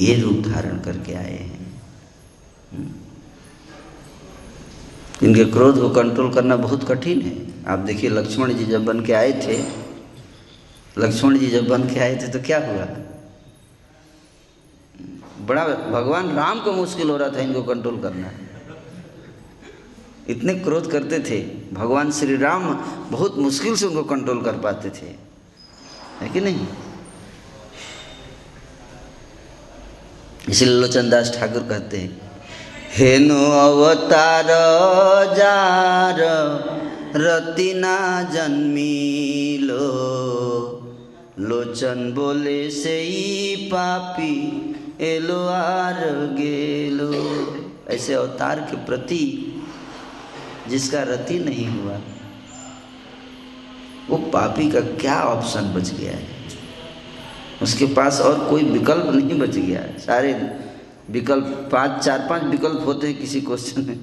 [0.00, 1.68] ये रूप धारण करके आए हैं।
[5.22, 7.32] इनके क्रोध को कंट्रोल करना बहुत कठिन है।
[7.68, 9.56] आप देखिए, लक्ष्मण जी जब बन के आए थे,
[10.98, 12.86] लक्ष्मण जी जब बन के आए थे तो क्या हुआ?
[15.46, 18.30] बड़ा भगवान राम को मुश्किल हो रहा था इनको कंट्रोल करना।
[20.28, 21.40] इतने क्रोध करते थे,
[21.74, 22.62] भगवान श्री राम
[23.10, 25.06] बहुत मुश्किल से उनको कंट्रोल कर पाते थे।
[26.20, 26.66] है कि नहीं?
[30.48, 32.20] इसलिए लोचन दास ठाकुर कहते हैं,
[32.92, 34.48] हेनो अवतार
[35.36, 36.20] जार,
[37.16, 37.96] रतिना
[41.40, 44.34] लोचन बोले से ही पापी
[45.00, 46.00] एलो आर
[46.32, 47.12] गेलो।
[47.88, 49.22] ऐसे अवतार के प्रति
[50.68, 52.00] जिसका रति नहीं हुआ,
[54.10, 56.28] वो पापी का क्या ऑप्शन बच गया है?
[57.62, 60.32] उसके पास और कोई विकल्प नहीं बच गया। है सारे
[61.10, 64.00] विकल्प, पाँच, चार, पाँच विकल्प होते हैं किसी क्वेश्चन में।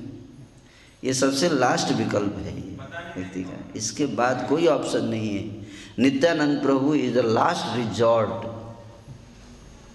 [1.04, 2.78] ये सबसे लास्ट विकल्प है ये
[3.17, 5.67] व्यक्ति का। इसके बाद कोई ऑप्शन नहीं है।
[5.99, 8.47] Nityananda Prabhu is the last resort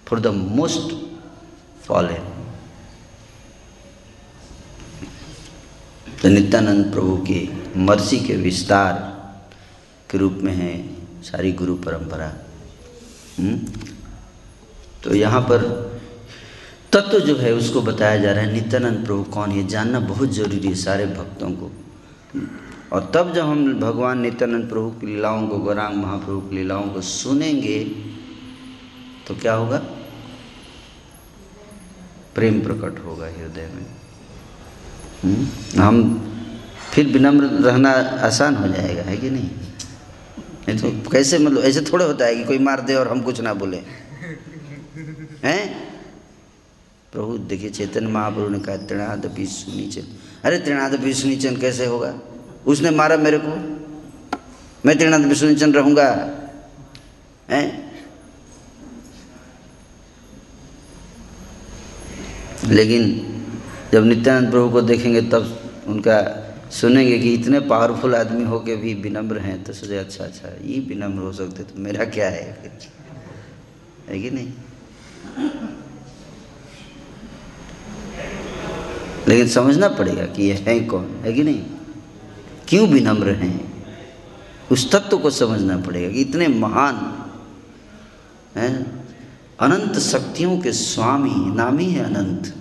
[0.07, 0.95] for the most
[1.85, 2.28] fallen
[6.21, 7.47] तो नित्यानंद प्रभु के
[7.79, 8.93] मर्सी के विस्तार
[10.09, 10.73] के रूप में है
[11.23, 12.27] सारी गुरु परंपरा।
[15.03, 15.61] तो यहाँ पर
[16.91, 20.67] तत्व जो है उसको बताया जा रहा है, नित्यानंद प्रभु कौन है जानना बहुत ज़रूरी
[20.67, 21.71] है सारे भक्तों को।
[22.93, 27.01] और तब जब हम भगवान नित्यानंद प्रभु की लीलाओं को, गौरांग महाप्रभु की लीलाओं को
[27.03, 27.79] सुनेंगे
[29.27, 29.77] तो क्या होगा?
[32.35, 33.85] प्रेम प्रकट होगा हृदय में?
[35.23, 35.81] हम्म?
[35.81, 36.25] हम
[36.93, 39.49] फिर विनम्र रहना आसान हो जाएगा, है कि नहीं?
[40.77, 43.53] तो कैसे मतलब ऐसे थोड़े होता है कि कोई मार दे और हम कुछ ना
[43.53, 43.77] बोले।
[45.43, 45.89] हैं?
[47.11, 50.05] प्रभु, देखिए चेतन महाप्रभु ने कहा त्रिणादपी सुनी चंद
[50.45, 52.15] अरे तृणादपि सुनिचन कैसे होगा?
[52.67, 53.79] उसने मारा मेरे को।
[54.85, 56.29] मैं तृणादपि सुनिचन रहूँगा।
[57.49, 57.91] हैं?
[62.65, 63.28] लेकिन
[63.93, 68.93] जब नित्यानंद प्रभु को देखेंगे तब उनका सुनेंगे कि इतने पावरफुल आदमी हो के भी
[68.93, 72.71] विनम्र हैं तो सोचे अच्छा अच्छा ये विनम्र हो सकते तो मेरा क्या है फिर?
[74.09, 74.53] है कि नहीं?
[79.27, 81.63] लेकिन समझना पड़ेगा कि ये है कौन, है कि नहीं?
[82.67, 83.85] क्यों विनम्र हैं?
[84.71, 87.25] उस तत्व को समझना पड़ेगा कि इतने महान,
[88.55, 89.05] हैं?
[89.59, 92.55] अनंत शक्तियों के स्वामी, नाम ही है अनंत।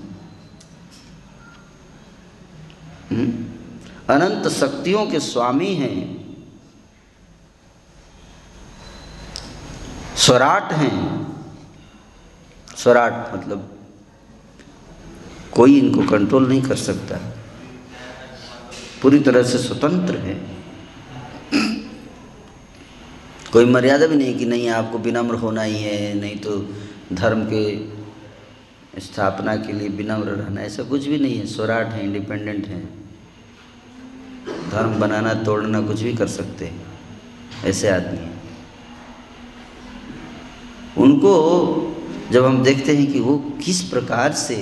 [3.13, 6.19] अनंत शक्तियों के स्वामी हैं।
[10.17, 11.29] स्वराट हैं।
[12.77, 13.79] स्वराट मतलब
[15.53, 17.17] कोई इनको कंट्रोल नहीं कर सकता।
[19.03, 20.59] पूरी तरह से स्वतंत्र है।
[23.53, 26.75] कोई मर्यादा भी नहीं कि नहीं, आपको विनम्र होना ही है, नहीं तो
[27.13, 27.89] धर्म के
[29.01, 32.98] स्थापना के लिए विनम्र रहना, ऐसा कुछ भी नहीं है। स्वराट है इंडिपेंडेंट है।
[34.71, 36.87] धर्म बनाना, तोड़ना कुछ भी कर सकते हैं।
[37.65, 38.27] ऐसे आदमी
[41.03, 41.33] उनको
[42.31, 44.57] जब हम देखते हैं कि वो किस प्रकार से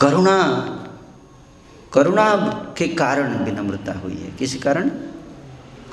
[0.00, 0.36] करुणा
[1.92, 2.34] करुणा
[2.78, 4.90] के कारण विनम्रता हुई है। किस कारण?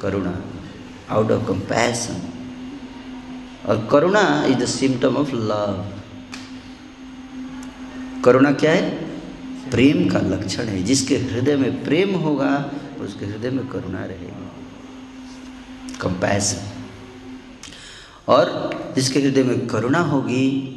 [0.01, 0.33] करुणा।
[1.09, 2.21] आउट ऑफ़ कंपैशन
[3.65, 5.85] और करुणा is the symptom of love
[8.25, 9.04] करुणा क्या है?
[9.71, 12.49] प्रेम का लक्षण है। जिसके हृदय में प्रेम होगा,
[13.01, 16.71] उसके हृदय में करुणा रहेगी। कंपैसन
[18.27, 20.71] और जिसके हृदय में करुणा होगी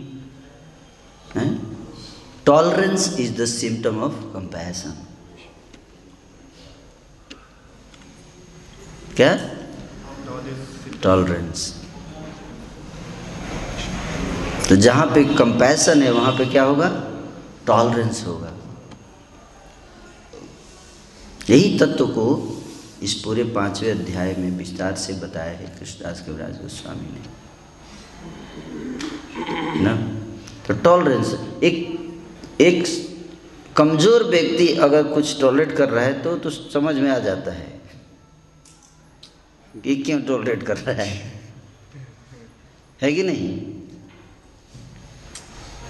[2.46, 4.94] tolerance is the symptom of compassion
[9.16, 9.32] क्या?
[11.02, 11.74] टॉलरेंस
[14.68, 16.88] तो जहाँ पे कंपैसन है, वहाँ पे क्या होगा?
[17.66, 18.52] टॉलरेंस होगा।
[21.50, 22.24] यही तत्व को
[23.02, 27.20] इस पूरे पाँचवें अध्याय में विस्तार से बताया है कृष्णदास कविराज गोस्वामी ने।
[29.82, 29.94] ना?
[30.66, 31.34] तो टॉलरेंस
[31.64, 31.76] एक
[32.60, 32.84] एक
[33.76, 37.80] कमज़ोर व्यक्ति अगर कुछ टॉलरेट कर रहा है तो तो समझ में आ जाता है
[39.84, 41.32] कि क्यों टॉलरेट कर रहा है।
[43.02, 43.48] है कि नहीं?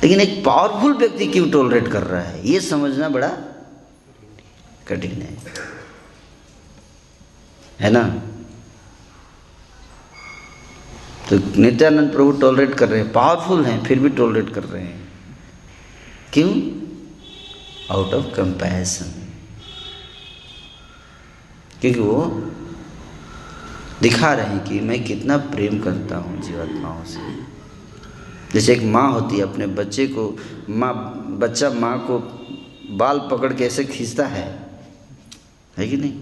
[0.03, 2.49] लेकिन एक पावरफुल व्यक्ति क्यों टॉलरेट कर रहा है?
[2.49, 3.29] ये समझना बड़ा
[4.89, 5.37] कठिन है
[7.81, 8.03] है ना?
[11.31, 15.09] तो नित्यानंद प्रभु टॉलरेट कर रहे हैं पावरफुल हैं, फिर भी टॉलरेट कर रहे हैं।
[16.33, 16.51] क्यों?
[17.97, 19.25] आउट ऑफ़ कंपैरिजन
[21.81, 22.25] क्योंकि वो
[24.03, 27.21] दिखा रहे हैं कि मैं कितना प्रेम करता हूँ जीवात्माओं से।
[28.53, 30.39] जैसे एक माँ होती है, अपने बच्चे को,
[30.71, 30.95] माँ,
[31.39, 32.19] बच्चा माँ को
[32.97, 34.68] बाल पकड़ के ऐसे खींचता है।
[35.79, 36.21] है कि नहीं?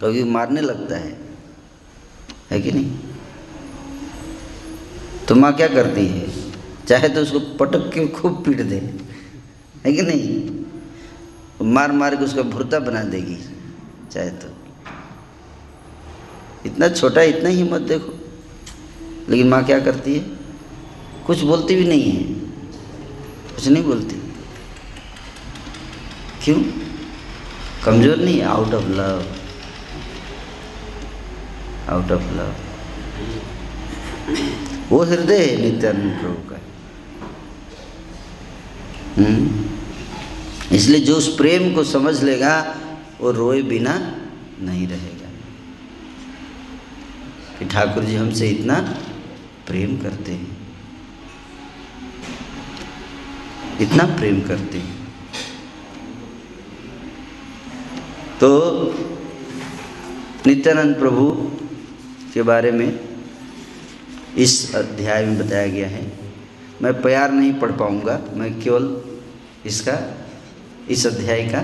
[0.00, 1.18] कभी मारने लगता है।
[2.50, 2.98] है कि नहीं?
[5.28, 6.52] तो माँ क्या करती है?
[6.86, 8.76] चाहे तो उसको पटक के खूब पीट दे।
[9.86, 10.58] है कि नहीं?
[11.62, 13.38] मार मार के उसका भुरता बना देगी,
[14.12, 14.48] चाहे तो।
[16.66, 18.18] इतना छोटा, इतना ही मत देखो।
[19.28, 20.20] लेकिन माँ क्या करती है?
[21.26, 22.22] कुछ बोलती भी नहीं है।
[23.54, 24.16] कुछ नहीं बोलती।
[26.44, 26.87] क्यों?
[27.84, 29.34] कमज़ोर नहीं out of love
[31.88, 32.54] out of love
[34.90, 36.56] वो हृदय है नित्यानंद प्रभु का।
[39.22, 39.64] हम्म?
[40.76, 42.76] इसलिए जो उस प्रेम को समझ लेगा,
[43.20, 44.14] वो रोए बिना
[44.60, 45.28] नहीं रहेगा।
[47.58, 48.80] कि ठाकुर जी हमसे इतना
[49.66, 50.58] प्रेम करते हैं।
[53.80, 54.97] इतना प्रेम करते हैं।
[58.40, 58.48] तो
[60.46, 61.30] नित्यानंद प्रभु
[62.34, 62.88] के बारे में
[64.36, 66.02] इस अध्याय में बताया गया है।
[66.82, 68.84] मैं प्यार नहीं पढ़ पाऊँगा, मैं केवल
[69.66, 69.96] इसका,
[70.88, 71.62] इस अध्याय का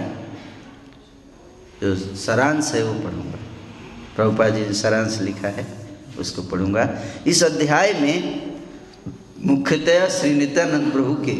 [1.82, 3.38] जो सारांश है वो पढ़ूँगा।
[4.16, 5.66] प्रभुपा जी ने सारांश लिखा है,
[6.18, 6.88] उसको पढ़ूँगा।
[7.26, 8.18] इस अध्याय में
[9.44, 11.36] मुख्यतया श्री नित्यानंद प्रभु के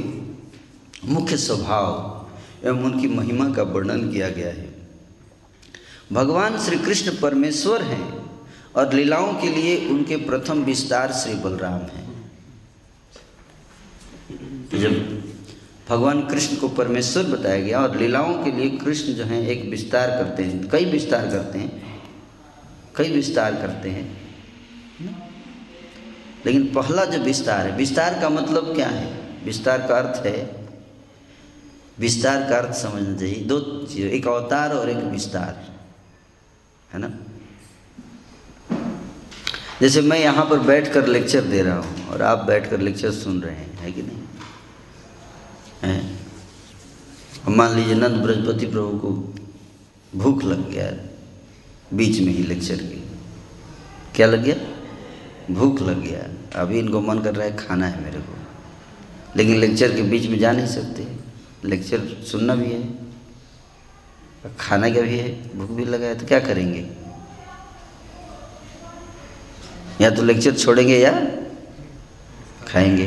[1.12, 4.73] मुख्य स्वभाव एवं उनकी महिमा का वर्णन किया गया है।
[6.14, 8.30] भगवान श्री कृष्ण परमेश्वर हैं
[8.76, 12.32] और लीलाओं के लिए उनके प्रथम विस्तार श्री बलराम हैं।
[14.74, 15.22] जब
[15.88, 20.08] भगवान कृष्ण को परमेश्वर बताया गया और लीलाओं के लिए कृष्ण जो हैं एक विस्तार
[20.08, 22.02] करते हैं, कई विस्तार करते हैं,
[22.96, 24.34] कई विस्तार करते हैं।
[26.46, 29.28] लेकिन पहला जो विस्तार है, विस्तार का मतलब क्या है?
[29.44, 30.68] विस्तार का अर्थ है,
[31.98, 35.73] विस्तार का अर्थ समझना चाहिए। दो चीज़, एक अवतार और एक विस्तार। है
[36.98, 37.10] ना?
[39.80, 43.10] जैसे मैं यहाँ पर बैठ कर लेक्चर दे रहा हूँ और आप बैठ कर लेक्चर
[43.10, 44.18] सुन रहे हैं, है कि नहीं?
[45.82, 46.18] है?
[47.48, 49.34] मान लीजिए नंद बृहस्पति प्रभु को
[50.18, 50.92] भूख लग गया
[51.96, 53.04] बीच में ही लेक्चर की
[54.14, 54.56] क्या लग गया?
[55.54, 56.30] भूख लग गया।
[56.60, 58.36] अभी इनको मन कर रहा है खाना है मेरे को।
[59.36, 61.06] लेकिन लेक्चर के बीच में जा नहीं सकते।
[61.64, 63.03] लेक्चर सुनना भी है।
[64.48, 65.58] खाना क्या भी है?
[65.58, 66.90] भूख भी लगा है तो क्या करेंगे?
[70.00, 71.12] या तो लेक्चर छोड़ेंगे या
[72.68, 73.06] खाएँगे।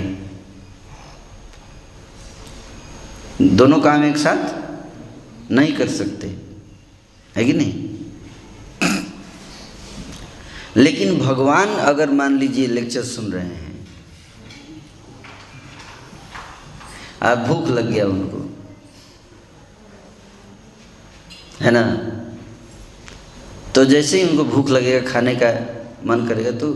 [3.41, 6.27] दोनों काम एक साथ नहीं कर सकते।
[7.35, 7.87] है कि नहीं?
[10.77, 13.87] लेकिन भगवान अगर मान लीजिए लेक्चर सुन रहे हैं,
[17.23, 18.46] आप भूख लग गया उनको।
[21.67, 21.83] है ना?
[23.75, 25.49] तो जैसे ही उनको भूख लगेगा, खाने का
[26.05, 26.67] मन करेगा तो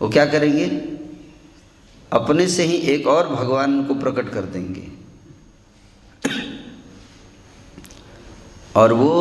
[0.00, 0.66] वो क्या करेंगे?
[2.12, 4.82] अपने से ही एक और भगवान को प्रकट कर देंगे।
[8.76, 9.12] और वो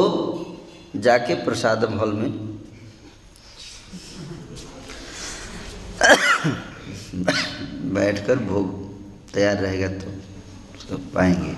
[0.95, 2.31] जाके प्रसाद हॉल में
[7.93, 10.11] बैठकर भोग तैयार रहेगा तो
[10.77, 11.55] उसको पाएँगे।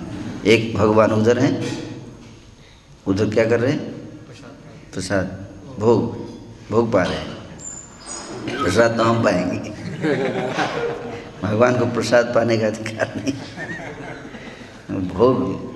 [0.52, 1.87] एक भगवान उधर हैं।
[3.08, 3.80] उधर क्या कर रहे हैं?
[4.92, 5.46] प्रसाद।
[5.78, 6.28] भोग।
[6.70, 7.38] भोग पा रहे हैं।
[8.62, 9.70] प्रसाद तो हम पाएँगे।
[11.42, 13.32] भगवान को प्रसाद पाने का अधिकार नहीं।
[15.08, 15.68] भोग।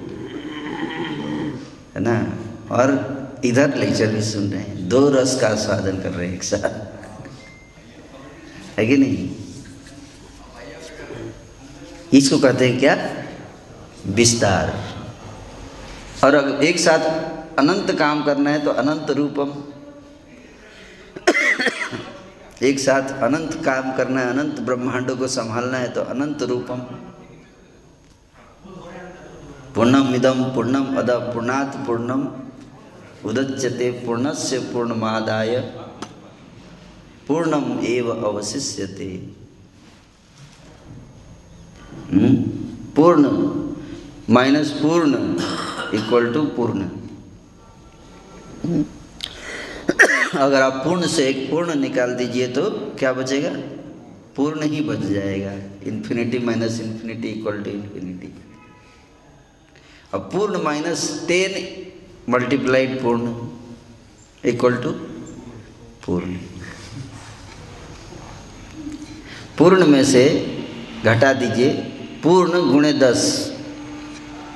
[1.94, 2.38] है ना?
[2.76, 6.44] और इधर लेक्चर भी सुन रहे हैं। दो रस का स्वादन कर रहे हैं एक
[6.44, 6.92] साथ।
[8.78, 9.36] है कि नहीं?
[12.12, 13.24] इसको कहते हैं क्या?
[14.06, 14.91] विस्तार।
[16.24, 17.00] और अगर एक साथ
[17.58, 19.64] अनंत काम करना है तो अनंत रूपम।
[22.62, 26.78] एक साथ अनंत काम करना है, अनंत ब्रह्मांडों को संभालना है तो अनंत रूपम।
[29.74, 32.28] पूर्णम इदम पूर्णम अद पूर्णात पूर्णम
[33.24, 35.60] उदच्यते पूर्णस्य पूर्णमादाय।
[37.28, 39.30] पूर्णम एव अवशिष्यते।
[42.12, 42.34] हम्म?
[42.96, 43.24] पूर्ण।
[44.30, 45.38] माइनस पूर्ण।
[45.94, 46.88] इक्वल टू पूर्ण।
[50.38, 52.62] अगर आप पूर्ण से एक पूर्ण निकाल दीजिए तो
[52.98, 53.50] क्या बचेगा?
[54.36, 55.52] पूर्ण ही बच जाएगा।
[55.86, 58.32] Infinity minus infinity equal to infinity.
[60.14, 61.52] अब पूर्ण माइनस टेन
[62.32, 63.34] मल्टीप्लाइड पूर्ण
[64.44, 64.90] इक्वल टू
[66.06, 66.36] पूर्ण।
[69.58, 70.24] पूर्ण में से
[71.04, 71.70] घटा दीजिए।
[72.22, 73.51] पूर्ण गुणे दस।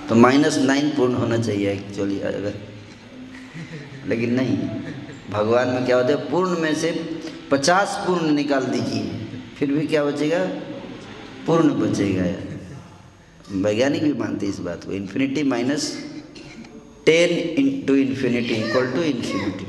[0.09, 2.55] तो माइनस नाइन पूर्ण होना चाहिए एक्चुअली अगर।
[4.07, 4.59] लेकिन नहीं।
[5.31, 9.27] भगवान में क्या होता है, पूर्ण में से पचास पूर्ण निकाल दीजिए,
[9.59, 10.45] फिर भी क्या बचेगा?
[11.47, 12.25] पूर्ण बचेगा।
[13.51, 16.05] वैज्ञानिक भी मानते इस बात को। Infinity minus
[17.07, 17.31] ten
[17.65, 19.67] into infinity equal to infinity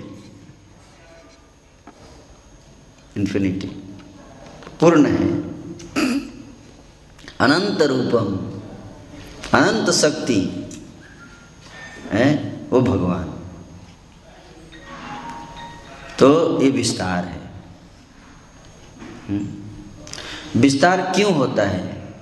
[3.18, 3.68] infinity
[4.80, 5.42] पूर्ण है।
[7.40, 8.47] अनंत रूपम।
[9.54, 10.70] अनंत शक्ति
[12.12, 13.34] है, वो भगवान।
[16.20, 17.52] तो ये विस्तार है।
[19.28, 22.16] हम्म। विस्तार क्यों होता है?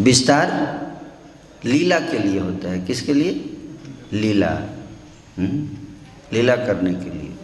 [0.00, 0.50] विस्तार
[1.64, 3.30] लीला के लिए होता है। किसके लिए?
[4.12, 4.50] लीला।
[5.38, 5.68] हम्म।
[6.32, 7.36] लीला करने के लिए।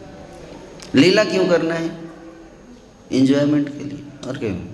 [0.94, 2.01] लीला क्यों करना है?
[3.12, 4.66] इंजॉयमेंट के लिए। और क्यों?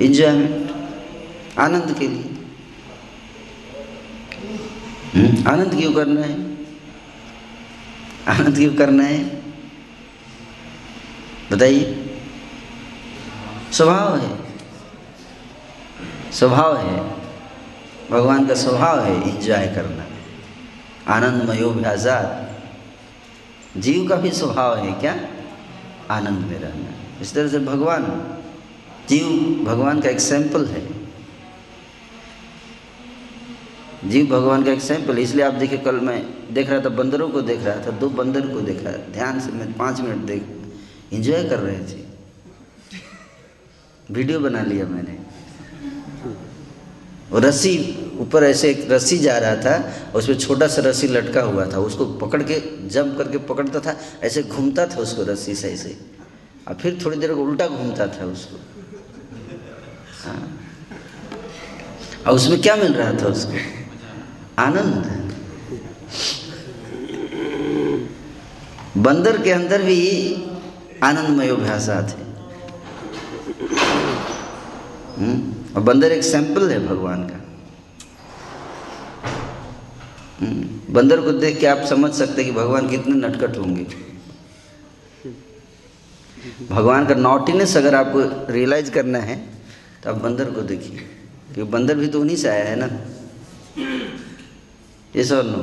[0.00, 0.75] इंजॉयमेंट
[1.58, 2.36] आनंद के लिए।
[5.14, 6.56] हम्म। आनंद क्यों करना है?
[8.28, 9.24] आनंद क्यों करना है?
[11.52, 12.12] बताइए।
[13.72, 14.38] स्वभाव है।
[16.32, 17.16] स्वभाव है।
[18.10, 20.06] भगवान का स्वभाव है इंजॉय करना।
[21.14, 25.20] आनंदमयो आज़ाद जीव का भी स्वभाव है क्या?
[26.10, 28.04] आनंद में रहना। इस तरह से भगवान
[29.08, 29.28] जीव
[29.64, 30.95] भगवान का एग्ज़ाम्पल है।
[34.10, 37.42] जीव भगवान का एक सैंपल इसलिए आप देखिए कल मैं देख रहा था, बंदरों को
[37.42, 40.42] देख रहा था, दो बंदर को देख रहा था। ध्यान से मैं पाँच मिनट देख
[41.12, 42.04] इंजॉय कर रहे थे।
[44.10, 45.18] वीडियो बना लिया मैंने।
[47.32, 51.42] और रस्सी, ऊपर ऐसे एक रस्सी जा रहा था, और उसमें छोटा सा रस्सी लटका
[51.42, 55.72] हुआ था। उसको पकड़ के जंप करके पकड़ता था, ऐसे घूमता था उसको रस्सी से
[55.72, 55.98] ऐसे।
[56.68, 58.56] और फिर थोड़ी देर को उल्टा घूमता था उसको।
[60.24, 60.60] हाँ।
[62.26, 63.85] और उसमें क्या मिल रहा था उसको?
[64.58, 65.04] आनंद
[68.96, 69.98] बंदर के अंदर भी
[71.04, 72.24] आनंदमय भाषा थे
[75.16, 75.52] हम्म?
[75.76, 77.40] और बंदर एक सैंपल है भगवान का।
[80.40, 83.86] हम्म, बंदर को देख के आप समझ सकते कि भगवान कितने नटखट होंगे।
[86.70, 89.36] भगवान का नॉटिनेस अगर आपको रियलाइज़ करना है
[90.04, 90.98] तो आप बंदर को देखिए।
[91.54, 92.88] क्योंकि बंदर भी तो उन्हीं से आया है ना।
[95.16, 95.62] ये सब नो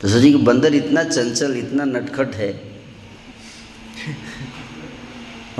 [0.00, 2.74] तो सोचिए कि बंदर इतना चंचल, इतना नटखट है।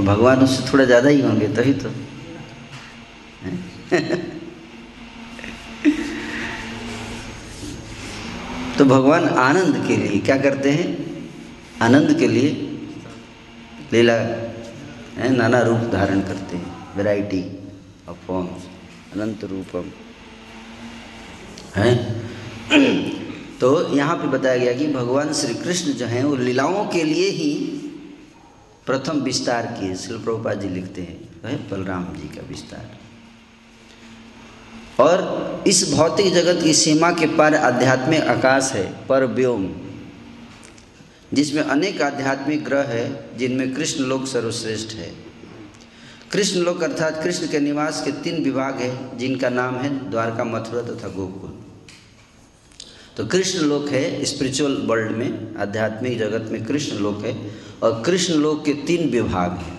[0.00, 1.88] भगवान उससे थोड़ा ज़्यादा ही होंगे, तभी तो।
[8.78, 11.06] तो भगवान आनंद के लिए क्या करते हैं?
[11.82, 12.50] आनंद के लिए
[13.92, 14.18] लीला
[15.30, 17.44] नाना रूप धारण करते हैं। वैरायटी
[18.08, 18.66] ऑफ़ फॉर्म्स
[19.14, 20.03] अनंत रूपम।
[21.76, 21.94] है?
[23.60, 27.28] तो यहाँ पे बताया गया कि भगवान श्री कृष्ण जो हैं, वो लीलाओं के लिए
[27.30, 27.54] ही
[28.86, 32.98] प्रथम विस्तार किए शिल प्रभुपा जी लिखते हैं वह बलराम जी का विस्तार।
[35.00, 39.68] और इस भौतिक जगत की सीमा के पार आध्यात्मिक आकाश है पर व्योम
[41.32, 45.12] जिसमें अनेक आध्यात्मिक ग्रह है, जिनमें कृष्ण लोक सर्वश्रेष्ठ है।
[46.32, 50.82] कृष्ण लोक अर्थात कृष्ण के निवास के तीन विभाग हैं, जिनका नाम है द्वारका मथुरा
[50.82, 51.63] तथा गोकुल।
[53.16, 57.50] तो कृष्ण लोक है स्पिरिचुअल वर्ल्ड में आध्यात्मिक जगत में कृष्ण लोक है
[57.82, 59.78] और कृष्ण लोक के तीन विभाग हैं।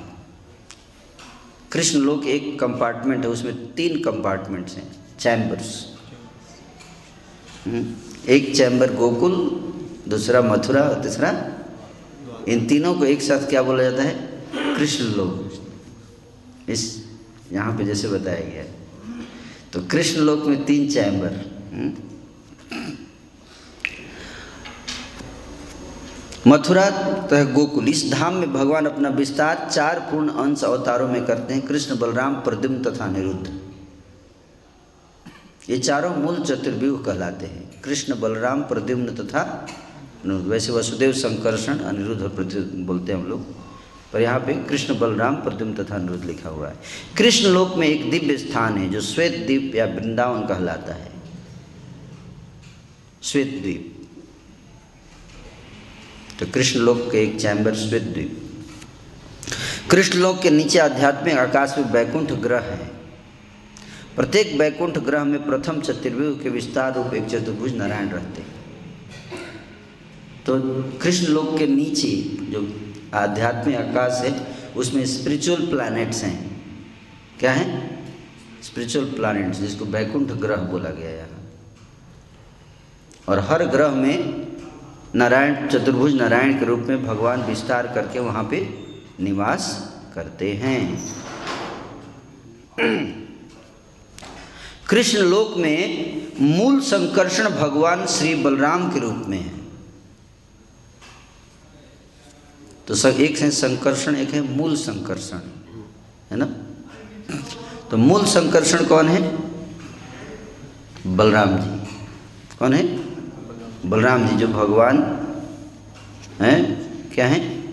[1.71, 5.73] कृष्ण लोक एक कंपार्टमेंट है उसमें तीन कंपार्टमेंट्स हैं चैम्बर्स
[7.65, 7.93] हम्म,
[8.29, 9.35] एक चैम्बर गोकुल
[10.07, 11.29] दूसरा मथुरा और तीसरा
[12.47, 14.13] इन तीनों को एक साथ क्या बोला जाता है?
[14.77, 16.83] कृष्ण लोक। इस
[17.51, 18.73] यहाँ पे जैसे बताया गया है।
[19.73, 21.31] तो कृष्ण लोक में तीन चैम्बर
[21.73, 21.89] हम्म,
[26.47, 31.53] मथुरा तथा गोकुल, इस धाम में भगवान अपना विस्तार चार पूर्ण अंश अवतारों में करते
[31.53, 33.59] हैं, कृष्ण, बलराम, प्रद्युम्न तथा निरुद्ध।
[35.69, 39.67] ये चारों मूल चतुर्व्यूह कहलाते हैं, कृष्ण, बलराम, प्रद्युम्न तथा
[40.25, 43.41] वैसे वसुदेव, संकर्षण, अनिरुद्ध और बोलते हैं हम लोग,
[44.13, 46.75] पर यहाँ पे कृष्ण, बलराम, प्रद्युम्न तथा अनिरुद्ध लिखा हुआ है।
[47.17, 51.11] कृष्ण लोक में एक दिव्य स्थान है, जो श्वेत द्वीप या वृंदावन कहलाता है।
[53.23, 53.94] श्वेत द्वीप।
[56.39, 58.41] तो कृष्ण लोक के एक चैम्बर श्वेत द्वीप।
[59.91, 62.87] कृष्ण लोक के नीचे आध्यात्मिक आकाश में बैकुंठ ग्रह है।
[64.15, 68.53] प्रत्येक बैकुंठ ग्रह में प्रथम चतुर्व्यूह के विस्तार रूप एक चतुर्भुज नारायण रहते हैं।
[70.45, 70.59] तो
[71.01, 72.11] कृष्ण लोक के नीचे
[72.51, 72.67] जो
[73.13, 76.37] आध्यात्मिक आकाश है, उसमें स्पिरिचुअल प्लैनेट्स हैं।
[77.39, 77.99] क्या है?
[78.63, 81.43] स्पिरिचुअल प्लैनेट्स जिसको बैकुंठ ग्रह बोला गया यहाँ
[83.29, 84.44] और हर ग्रह में
[85.15, 88.85] नारायण चतुर्भुज नारायण के रूप में भगवान विस्तार करके वहाँ पे
[89.19, 91.05] निवास करते हैं।
[94.89, 99.51] कृष्ण लोक में मूल संकर्षण भगवान श्री बलराम के रूप में है।
[102.87, 105.37] तो सब एक है संकर्षण, एक है मूल संकर्षण,
[106.31, 106.45] है ना?
[107.91, 109.37] तो मूल संकर्षण कौन है?
[111.07, 111.95] बलराम जी।
[112.59, 113.04] कौन है?
[113.85, 114.97] बलराम जी जो भगवान,
[116.41, 116.85] हैं?
[117.13, 117.65] क्या हैं?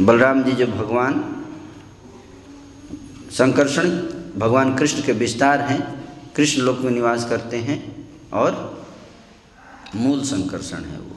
[0.00, 1.44] बलराम जी जो भगवान,
[3.30, 3.90] संकर्षण,
[4.38, 6.04] भगवान कृष्ण के विस्तार हैं,
[6.36, 8.84] कृष्ण लोक में निवास करते हैं और
[9.96, 11.16] मूल संकर्षण है वो।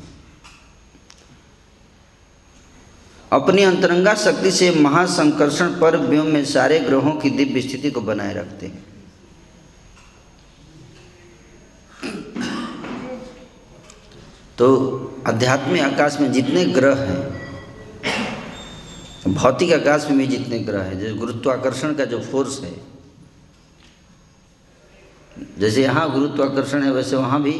[3.32, 8.34] अपनी अंतरंगा शक्ति से महासंकर्षण पर व्योम में सारे ग्रहों की दिव्य स्थिति को बनाए
[8.34, 8.91] रखते हैं।
[14.62, 14.70] तो
[15.28, 17.22] आध्यात्मिक आकाश में जितने ग्रह हैं,
[19.34, 22.74] भौतिक आकाश में भी जितने ग्रह हैं, जैसे गुरुत्वाकर्षण का जो फोर्स है,
[25.60, 27.52] जैसे यहाँ गुरुत्वाकर्षण है, वैसे वहाँ भी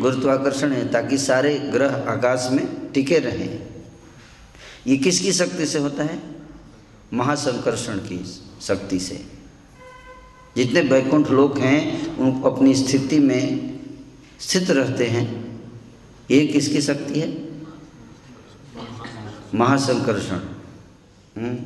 [0.00, 3.66] गुरुत्वाकर्षण है, ताकि सारे ग्रह आकाश में टिके रहें।
[4.86, 6.22] ये किसकी शक्ति से होता है?
[7.14, 8.24] महासंकर्षण की
[8.60, 9.26] शक्ति से।
[10.56, 13.74] जितने वैकुंठ लोग हैं, उन अपनी स्थिति में
[14.40, 15.45] स्थित रहते हैं।
[16.30, 17.48] ये किसकी शक्ति है?
[19.54, 20.36] महासंकर्षण।
[21.42, 21.58] हम्म।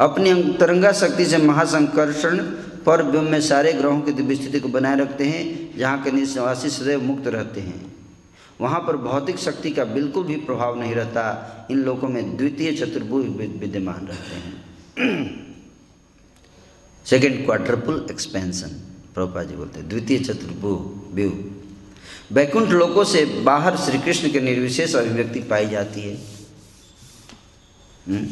[0.00, 2.38] अपनी अंतरंगा शक्ति से महासंकर्षण
[2.86, 7.02] पर में सारे ग्रहों की दिव्य स्थिति को बनाए रखते हैं, जहाँ के निवासी सदैव
[7.02, 7.96] मुक्त रहते हैं।
[8.60, 13.26] वहाँ पर भौतिक शक्ति का बिल्कुल भी प्रभाव नहीं रहता। इन लोगों में द्वितीय चतुर्भुज
[13.26, 14.60] विद्यमान रहते हैं।
[17.06, 18.68] Second quadruple expansion
[19.14, 21.50] Prabhupada ji बोलते हैं, द्वितीय चतुर्भु व्यू।
[22.32, 26.14] वैकुंठ लोकों से बाहर श्री कृष्ण के निर्विशेष अभिव्यक्ति पाई जाती है।
[28.08, 28.26] हम्म?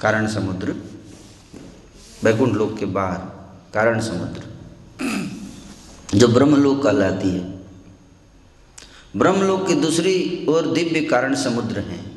[0.00, 0.76] कारण समुद्र।
[2.24, 3.18] वैकुंठ लोक के बाहर,
[3.74, 4.48] कारण समुद्र।
[6.14, 7.58] जो ब्रह्मलोक कहलाती है।
[9.16, 12.12] ब्रह्मलोक की दूसरी ओर दिव्य कारण समुद्र है।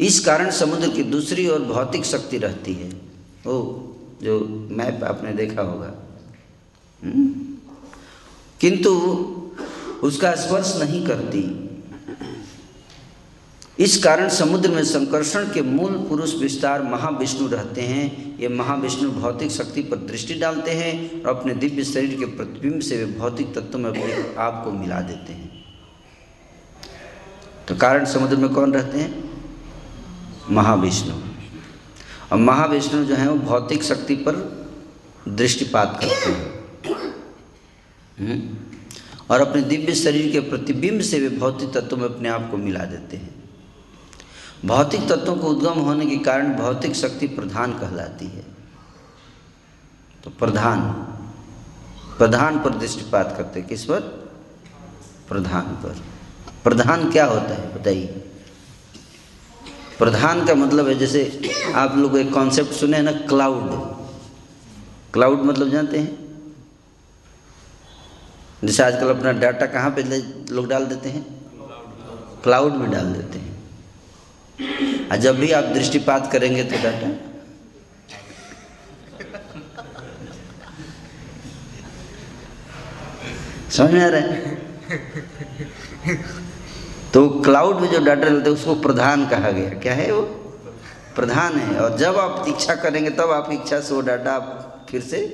[0.00, 2.90] इस कारण समुद्र की दूसरी ओर भौतिक शक्ति रहती है।
[3.46, 3.82] ओ,
[4.22, 4.40] जो
[4.70, 5.94] मैप आपने देखा होगा।
[7.04, 7.34] हम्म?
[8.60, 8.96] किंतु
[10.02, 11.66] उसका स्पर्श नहीं करती।
[13.78, 19.50] इस कारण समुद्र में संकर्षण के मूल पुरुष विस्तार महाविष्णु रहते हैं। ये महाविष्णु भौतिक
[19.50, 23.78] शक्ति पर दृष्टि डालते हैं और अपने दिव्य शरीर के प्रतिबिंब से वे भौतिक तत्व
[23.78, 25.64] में अपने आप को मिला देते हैं।
[27.68, 29.30] तो कारण समुद्र में कौन रहते हैं?
[30.50, 31.14] महाविष्णु।
[32.32, 34.66] और महाविष्णु जो है, वो भौतिक शक्ति पर
[35.28, 36.60] दृष्टिपात करते हैं।
[38.18, 38.69] हम्म?
[39.30, 42.84] और अपने दिव्य शरीर के प्रतिबिंब से वे भौतिक तत्वों में अपने आप को मिला
[42.84, 43.34] देते हैं।
[44.64, 48.44] भौतिक तत्वों को उद्गम होने के कारण भौतिक शक्ति प्रधान कहलाती है।
[50.24, 50.80] तो प्रधान
[52.18, 54.00] प्रधान पर दृष्टिपात करते किस पर?
[55.28, 56.02] प्रधान पर।
[56.64, 58.06] प्रधान क्या होता है, बताइए।
[59.98, 63.70] प्रधान का मतलब है, जैसे आप लोग एक कॉन्सेप्ट सुने हैं ना क्लाउड
[65.12, 66.19] क्लाउड मतलब जानते हैं?
[68.64, 70.02] जैसे आजकल अपना डाटा कहाँ पे
[70.54, 71.24] लोग डाल देते हैं?
[72.42, 77.10] क्लाउड में डाल देते हैं। और जब भी आप दृष्टिपात करेंगे तो डाटा।
[83.70, 84.58] समझ में आ रहा है?
[87.14, 90.22] तो क्लाउड में जो डाटा रहते हैं, उसको प्रधान कहा गया। क्या है वो?
[91.16, 95.00] प्रधान है। और जब आप इच्छा करेंगे, तब आप इच्छा से वो डाटा आप फिर
[95.00, 95.26] से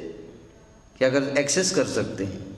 [0.99, 2.56] क्या कर एक्सेस कर सकते हैं।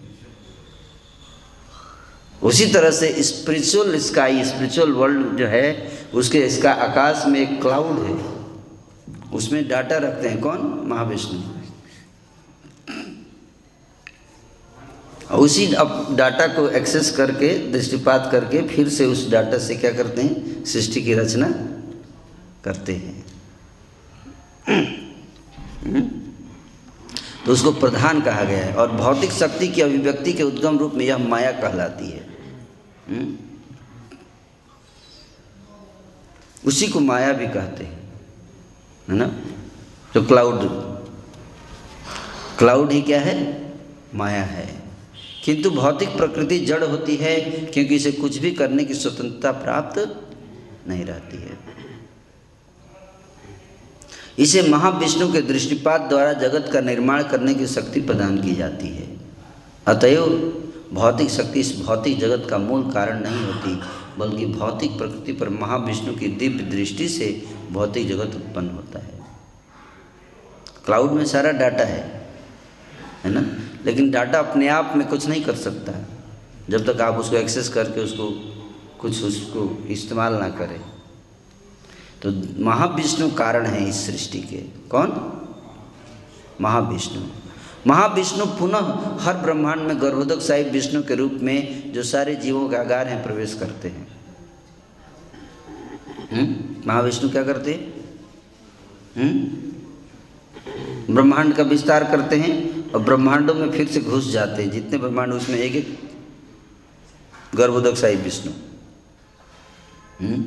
[2.43, 7.99] उसी तरह से स्पिरिचुअल स्काई स्पिरिचुअल वर्ल्ड जो है, उसके, इसका आकाश में एक क्लाउड
[7.99, 8.39] है।
[9.33, 10.83] उसमें डाटा रखते हैं कौन?
[10.87, 11.41] महाविष्णु।
[15.37, 20.23] उसी अब डाटा को एक्सेस करके, दृष्टिपात करके, फिर से उस डाटा से क्या करते
[20.23, 20.65] हैं?
[20.65, 21.49] सृष्टि की रचना
[22.65, 23.25] करते हैं।
[27.47, 31.05] तो उसको प्रधान कहा गया है और भौतिक शक्ति की अभिव्यक्ति के उद्गम रूप में
[31.05, 32.28] यह माया कहलाती है?
[36.67, 38.03] उसी को माया भी कहते हैं,
[39.09, 39.41] है ना?
[40.15, 40.59] तो क्लाउड
[42.59, 43.69] क्लाउड ही क्या है?
[44.15, 44.83] माया है।
[45.45, 50.29] किंतु भौतिक प्रकृति जड़ होती है, क्योंकि इसे कुछ भी करने की स्वतंत्रता प्राप्त
[50.89, 51.59] नहीं रहती है।
[54.39, 59.17] इसे महाविष्णु के दृष्टिपात द्वारा जगत का निर्माण करने की शक्ति प्रदान की जाती है।
[59.87, 63.81] अतएव भौतिक शक्ति इस भौतिक जगत का मूल कारण नहीं होती,
[64.19, 69.25] बल्कि भौतिक प्रकृति पर महाविष्णु की दिव्य दृष्टि से भौतिक जगत उत्पन्न होता है।
[70.85, 72.29] क्लाउड में सारा डाटा है
[73.25, 73.47] है ना?
[73.85, 75.93] लेकिन डाटा अपने आप में कुछ नहीं कर सकता।
[76.71, 78.55] जब तक आप उसको एक्सेस करके उसको
[79.01, 80.81] कुछ उसको इस्तेमाल ना करें।
[82.23, 84.57] तो महाविष्णु कारण है इस सृष्टि के।
[84.89, 85.33] कौन?
[86.61, 87.48] महाविष्णु।
[87.87, 92.77] महाविष्णु पुनः हर ब्रह्मांड में गर्भोदक साहिब विष्णु के रूप में जो सारे जीवों के
[92.77, 94.07] आगार हैं प्रवेश करते हैं
[96.33, 96.55] हम्म?
[96.87, 97.93] महाविष्णु क्या करते हैं
[99.17, 101.15] हम्म?
[101.15, 102.57] ब्रह्मांड का विस्तार करते हैं
[102.93, 105.97] और ब्रह्मांडों में फिर से घुस जाते हैं जितने ब्रह्मांड उसमें एक एक
[107.55, 108.53] गर्भोदक साहिब विष्णु
[110.21, 110.43] हम्म?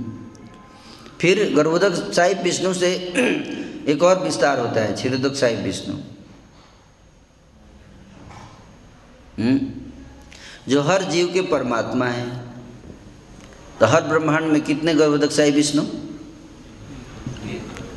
[1.22, 2.94] फिर गर्भोदक साहिब विष्णु से
[3.90, 5.96] एक और विस्तार होता है क्षीरोदक साहिब विष्णु
[10.70, 12.42] जो हर जीव के परमात्मा है।
[13.80, 15.84] तो हर ब्रह्मांड में कितने गर्भोदक साई विष्णु?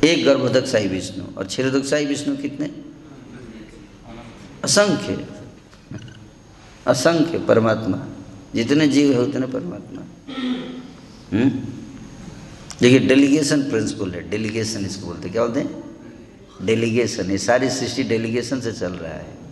[0.03, 2.71] एक गर्भोदक साई विष्णु और क्षीरोदक साई विष्णु कितने?
[4.63, 5.27] असंख्य।
[6.87, 8.07] असंख्य परमात्मा।
[8.55, 10.01] जितने जीव है, उतने परमात्मा।
[11.33, 11.49] हम्म?
[12.81, 15.83] देखिए डेलीगेशन प्रिंसिपल है। डेलीगेशन इसको बोलते क्या बोलते हैं?
[16.61, 19.44] डेलीगेशन ये सारी सृष्टि डेलीगेशन से चल रहा है।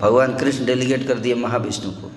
[0.00, 2.10] भगवान कृष्ण डेलीगेट कर दिए महाविष्णु को।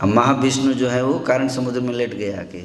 [0.00, 2.62] अब महाविष्णु जो है वो कारण समुद्र में लेट गए आके।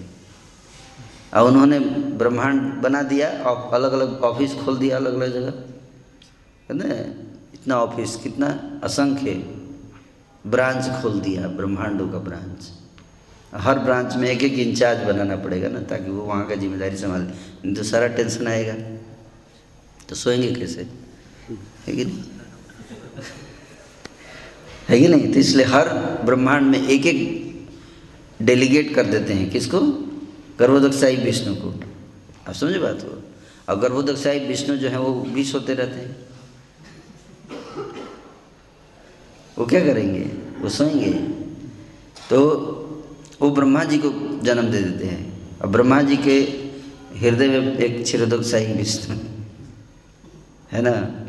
[1.33, 1.79] और उन्होंने
[2.19, 5.53] ब्रह्मांड बना दिया, और अलग अलग ऑफ़िस खोल दिया अलग अलग जगह
[6.69, 6.85] है ना
[7.53, 8.47] इतना ऑफ़िस कितना
[8.83, 9.31] असंख्य
[10.45, 12.71] ब्रांच खोल दिया, ब्रह्मांडों का ब्रांच
[13.55, 17.73] हर ब्रांच में एक एक इंचार्ज बनाना पड़ेगा ना, ताकि वो वहाँ का ज़िम्मेदारी संभाल
[17.75, 18.73] तो सारा टेंशन आएगा।
[20.09, 20.87] तो सोएँगे कैसे?
[21.87, 22.23] है कि नहीं?
[24.89, 25.89] है कि नहीं। तो इसलिए हर
[26.25, 27.45] ब्रह्मांड में एक एक
[28.41, 29.79] डेलीगेट कर देते हैं। किसको?
[30.59, 31.69] गर्भोदकशाही विष्णु को।
[32.47, 33.23] आप समझे बात को?
[33.69, 36.15] और गर्भोदकशाही विष्णु जो है, वो बीस होते रहते हैं।
[39.57, 40.21] वो क्या करेंगे?
[40.63, 41.13] वो सोएँगे।
[42.29, 42.49] तो
[43.41, 46.65] वो ब्रह्मा जी को जन्म दे देते हैं। और ब्रह्मा जी के
[47.19, 49.17] हृदय में एक क्षीरोदकशाही विष्णु
[50.71, 51.24] है ना?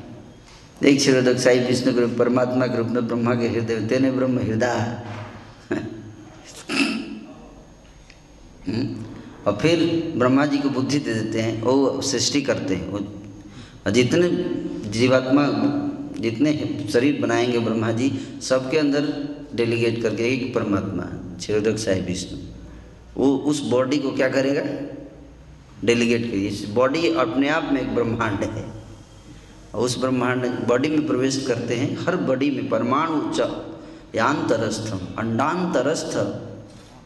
[0.85, 5.01] एक क्षीरोदकशाही विष्णु के रूप, परमात्मा के रूप में ब्रह्मा के हृदय तेने ब्रह्म हृदय।
[8.69, 8.97] हम्म?
[9.47, 13.01] और फिर ब्रह्मा जी को बुद्धि दे देते हैं, वो सृष्टि करते हैं। वो
[13.91, 14.29] जितने
[14.91, 15.43] जीवात्मा,
[16.21, 21.03] जितने शरीर बनाएँगे ब्रह्मा जी, सबके अंदर डेलीगेट करके एक परमात्मा
[21.39, 22.39] क्षीरोदक साहिब विष्णु।
[23.17, 24.97] वो उस बॉडी को क्या करेगा?
[25.85, 28.76] डेलीगेट करिए बॉडी अपने आप में एक ब्रह्मांड है।
[29.77, 33.39] और उस ब्रह्मांड बॉडी में प्रवेश करते हैं, हर बॉडी में परमाणु च
[34.15, 36.15] यांतरस्थम, अंडांतरस्थ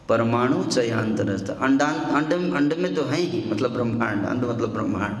[0.09, 5.15] परमाणु च यांतरस्थ। अंडान अंड अंड में तो है ही मतलब ब्रह्मांड, अंड मतलब ब्रह्मांड।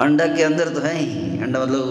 [0.00, 1.84] अंडा के अंदर तो है ही, अंडा मतलब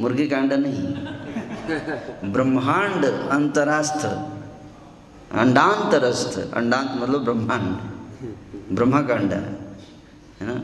[0.00, 4.02] मुर्गी का अंडा नहीं। ब्रह्मांड अंतरास्थ,
[5.34, 7.70] अंडांतरस्थ अंडांत मतलब ब्रह्मांड,
[8.72, 10.54] ब्रह्मा का अंडा है ना?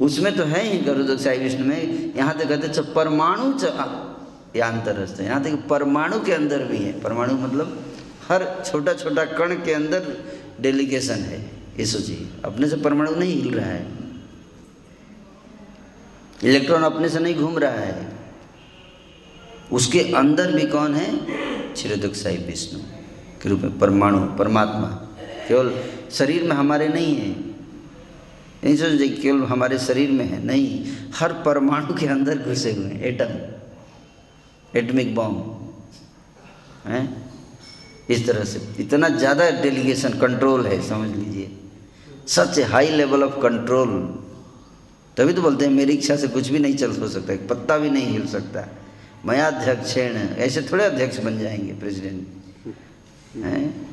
[0.00, 3.64] उसमें तो है ही गरुदक साई विष्णु में, यहाँ तक कहते परमाणु च
[4.56, 7.78] यांतरस्थ यहाँ तक परमाणु के अंदर भी है। परमाणु मतलब
[8.28, 10.16] हर छोटा छोटा कण के अंदर
[10.60, 11.40] डेलीगेशन है।
[11.78, 13.86] ये सोचिए, अपने से परमाणु नहीं हिल रहा है।
[16.44, 18.12] इलेक्ट्रॉन अपने से नहीं घूम रहा है।
[19.72, 21.16] उसके अंदर भी कौन है?
[21.72, 22.80] क्षीरोदक साई विष्णु
[23.42, 24.88] के रूप में परमाणु, परमात्मा।
[25.48, 25.72] केवल
[26.10, 27.43] शरीर में हमारे नहीं है।
[28.64, 30.84] नहीं सोच केवल हमारे शरीर में है, नहीं,
[31.14, 37.08] हर परमाणु के अंदर घुसे हुए हैं एटम एटमिक बॉम्ब है?
[38.10, 41.50] इस तरह से। इतना ज़्यादा डेलीगेशन कंट्रोल है, समझ लीजिए।
[42.28, 43.90] Such high level of control
[45.16, 47.90] तभी तो बोलते हैं, मेरी इच्छा से कुछ भी नहीं चल हो सकता पत्ता भी
[47.90, 48.68] नहीं हिल सकता।
[49.24, 52.26] मैं अध्यक्षेण ऐसे थोड़े अध्यक्ष बन जाएँगे प्रेसिडेंट
[53.44, 53.83] हैं?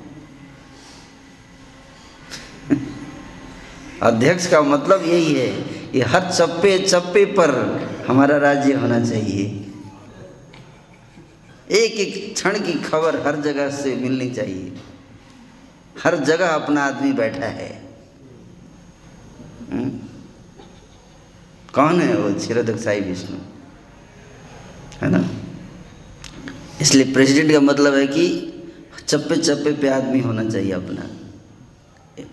[4.01, 7.49] अध्यक्ष का मतलब यही है कि हर चप्पे चप्पे पर
[8.07, 9.71] हमारा राज्य होना चाहिए।
[11.71, 14.73] एक एक क्षण की खबर हर जगह से मिलनी चाहिए।
[16.03, 17.83] हर जगह अपना आदमी बैठा है?
[19.71, 19.89] हम्म?
[21.73, 22.33] कौन है वो?
[22.33, 23.37] क्षीरोदक साई विष्णु।
[25.01, 25.29] है ना?
[26.81, 28.53] इसलिए प्रेसिडेंट का मतलब है कि
[29.07, 31.09] चप्पे चप्पे पे आदमी होना चाहिए अपना।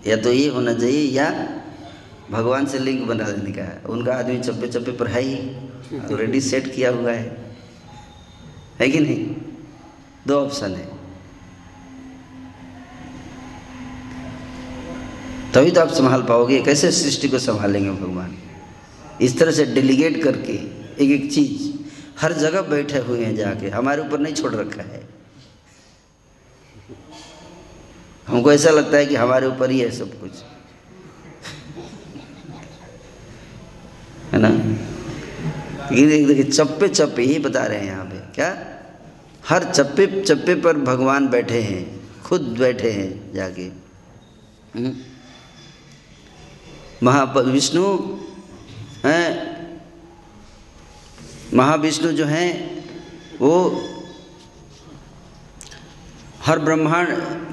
[0.07, 1.58] या तो ये होना चाहिए या
[2.31, 5.37] भगवान से लिंक बना देने का उनका आदमी चप्पे चप्पे पर है ही
[5.99, 7.55] ऑलरेडी सेट किया हुआ है।
[8.79, 9.35] है कि नहीं?
[10.27, 10.99] दो ऑप्शन है।
[15.53, 18.37] तभी तो आप संभाल पाओगे। कैसे सृष्टि को संभालेंगे भगवान?
[19.21, 20.53] इस तरह से डेलीगेट करके
[21.03, 21.79] एक एक चीज़
[22.21, 25.09] हर जगह बैठे हुए हैं जाके। हमारे ऊपर नहीं छोड़ रखा है।
[28.27, 30.31] हमको ऐसा लगता है कि हमारे ऊपर ही है सब कुछ।
[34.33, 34.49] है ना?
[35.95, 38.65] देखिए चप्पे चप्पे ही बता रहे हैं यहाँ पे। क्या?
[39.49, 43.61] हर चप्पे चप्पे पर भगवान बैठे हैं, खुद बैठे हैं जाके।
[44.75, 44.95] हम्म?
[47.03, 47.97] महा विष्णु,
[49.05, 49.49] हैं?
[51.53, 52.79] महाविष्णु जो हैं,
[53.39, 53.79] वो
[56.49, 57.09] हर ब्रह्मांड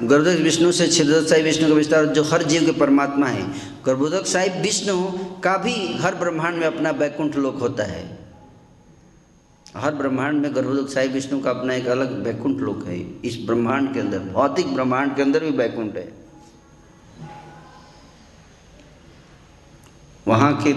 [0.09, 3.43] गर्भोदक विष्णु से छिदोदक साहिब विष्णु का विस्तार, जो हर जीव के परमात्मा है।
[3.85, 4.95] गर्भोदक साहिब विष्णु
[5.43, 8.19] का भी हर ब्रह्मांड में अपना वैकुंठ लोक होता है।
[9.77, 13.93] हर ब्रह्मांड में गर्भोदक साई विष्णु का अपना एक अलग वैकुंठ लोक है। इस ब्रह्मांड
[13.93, 16.11] के अंदर, भौतिक ब्रह्मांड के अंदर भी वैकुंठ है।
[20.27, 20.73] वहाँ के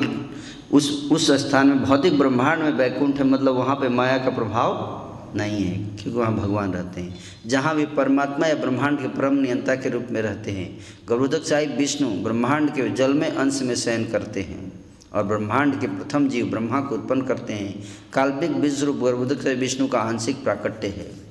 [0.77, 5.09] उस उस स्थान में भौतिक ब्रह्मांड में वैकुंठ है मतलब वहाँ पे माया का प्रभाव
[5.37, 9.75] नहीं है, क्योंकि वहाँ भगवान रहते हैं। जहाँ भी परमात्मा या ब्रह्मांड के परम नियंता
[9.75, 14.05] के रूप में रहते हैं गर्भोदक साहिब विष्णु ब्रह्मांड के जल में अंश में शयन
[14.05, 14.73] करते हैं
[15.13, 19.89] और ब्रह्मांड के प्रथम जीव ब्रह्मा को उत्पन्न करते हैं। काल्पनिक विश्वरूप गर्भोदक से विष्णु
[19.89, 21.31] का आंशिक प्राकट्य है।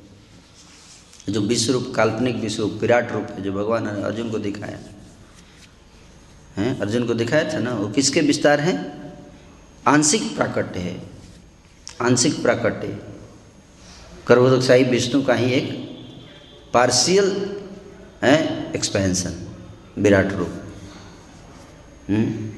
[1.30, 4.80] जो विश्वरूप, काल्पनिक विश्वरूप, विराट रूप है, जो भगवान ने अर्जुन को दिखाया।
[6.58, 6.80] है?
[6.80, 7.74] अर्जुन को दिखाया था ना?
[7.74, 9.00] वो किसके विस्तार हैं?
[9.88, 11.04] आंशिक प्राकट्य है।
[12.02, 13.09] आंशिक प्राकट्य।
[14.32, 15.90] साई विष्णु का ही एक
[16.74, 17.60] पार्शियल
[18.24, 19.34] है एक्सपेंशन
[19.98, 20.50] विराट रूप।
[22.10, 22.56] हुँ?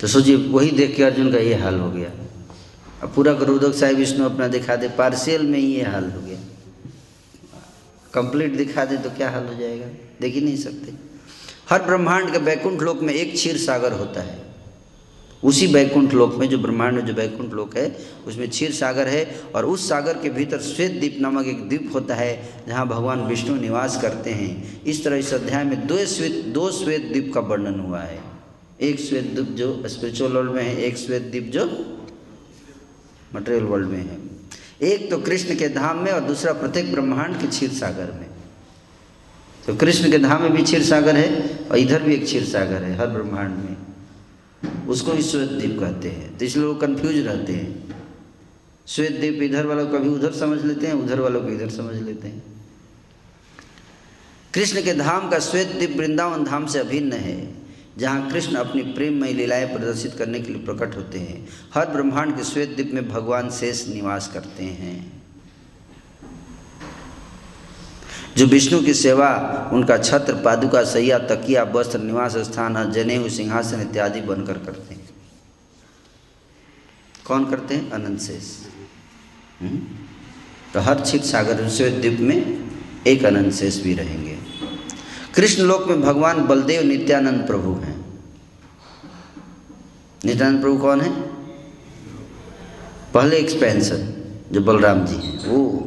[0.00, 2.10] तो सोचिए, वही देख के अर्जुन का ये हाल हो गया।
[3.02, 6.38] अब पूरा गुरुदक साहिब विष्णु अपना दिखा दे पार्शियल में ही ये हाल हो गया।
[8.14, 9.86] कंप्लीट दिखा दे तो क्या हाल हो जाएगा?
[10.20, 10.92] देख ही नहीं सकते।
[11.70, 14.47] हर ब्रह्मांड के बैकुंठ लोक में एक क्षीर सागर होता है।
[15.42, 19.24] उसी बैकुंठ लोक में, जो ब्रह्मांड में जो बैकुंठ लोक है, उसमें क्षीर सागर है
[19.54, 23.56] और उस सागर के भीतर श्वेत द्वीप नामक एक द्वीप होता है, जहाँ भगवान विष्णु
[23.56, 27.80] निवास करते हैं। इस तरह इस अध्याय में दो श्वेत दो श्वेत द्वीप का वर्णन
[27.80, 28.18] हुआ है।
[28.80, 31.64] एक श्वेत द्वीप जो स्पिरिचुअल वर्ल्ड में है, एक श्वेत द्वीप जो
[33.34, 34.18] मटेरियल वर्ल्ड में है।
[34.82, 38.26] एक तो कृष्ण के धाम में और दूसरा प्रत्येक ब्रह्मांड के क्षीर सागर में।
[39.66, 42.82] तो कृष्ण के धाम में भी क्षीर सागर है और इधर भी एक क्षीर सागर
[42.82, 43.76] है, हर ब्रह्मांड में।
[44.88, 47.94] उसको ही श्वेत द्वीप कहते हैं। तो इसलिए लोग कन्फ्यूज़ रहते हैं।
[48.86, 51.96] श्वेत द्वीप इधर वालों को कभी उधर समझ लेते हैं, उधर वालों को इधर समझ
[51.96, 52.42] लेते हैं।
[54.54, 57.54] कृष्ण के धाम का श्वेत द्वीप वृंदावन धाम से अभिन्न है,
[57.98, 62.44] जहाँ कृष्ण अपनी प्रेममय लीलाएँ प्रदर्शित करने के लिए प्रकट होते हैं। हर ब्रह्मांड के
[62.44, 65.17] श्वेत द्वीप में भगवान शेष निवास करते हैं।
[68.38, 69.30] जो विष्णु की सेवा,
[69.72, 75.10] उनका छत्र पादुका, सैया, तकिया, वस्त्र, निवास स्थान जनेऊ, सिंहासन इत्यादि बनकर करते हैं।
[77.26, 77.90] कौन करते हैं?
[77.90, 78.44] अनंत शेष।
[79.60, 79.80] हम्म?
[80.74, 81.54] तो हर छित सागर
[82.00, 82.70] द्वीप में
[83.06, 84.38] एक अनंत शेष भी रहेंगे।
[85.34, 88.04] कृष्ण लोक में भगवान बलदेव नित्यानंद प्रभु हैं।
[90.24, 91.20] नित्यानंद प्रभु कौन है?
[93.14, 95.84] पहले एक्सपेंशन जो बलराम जी हैं। वो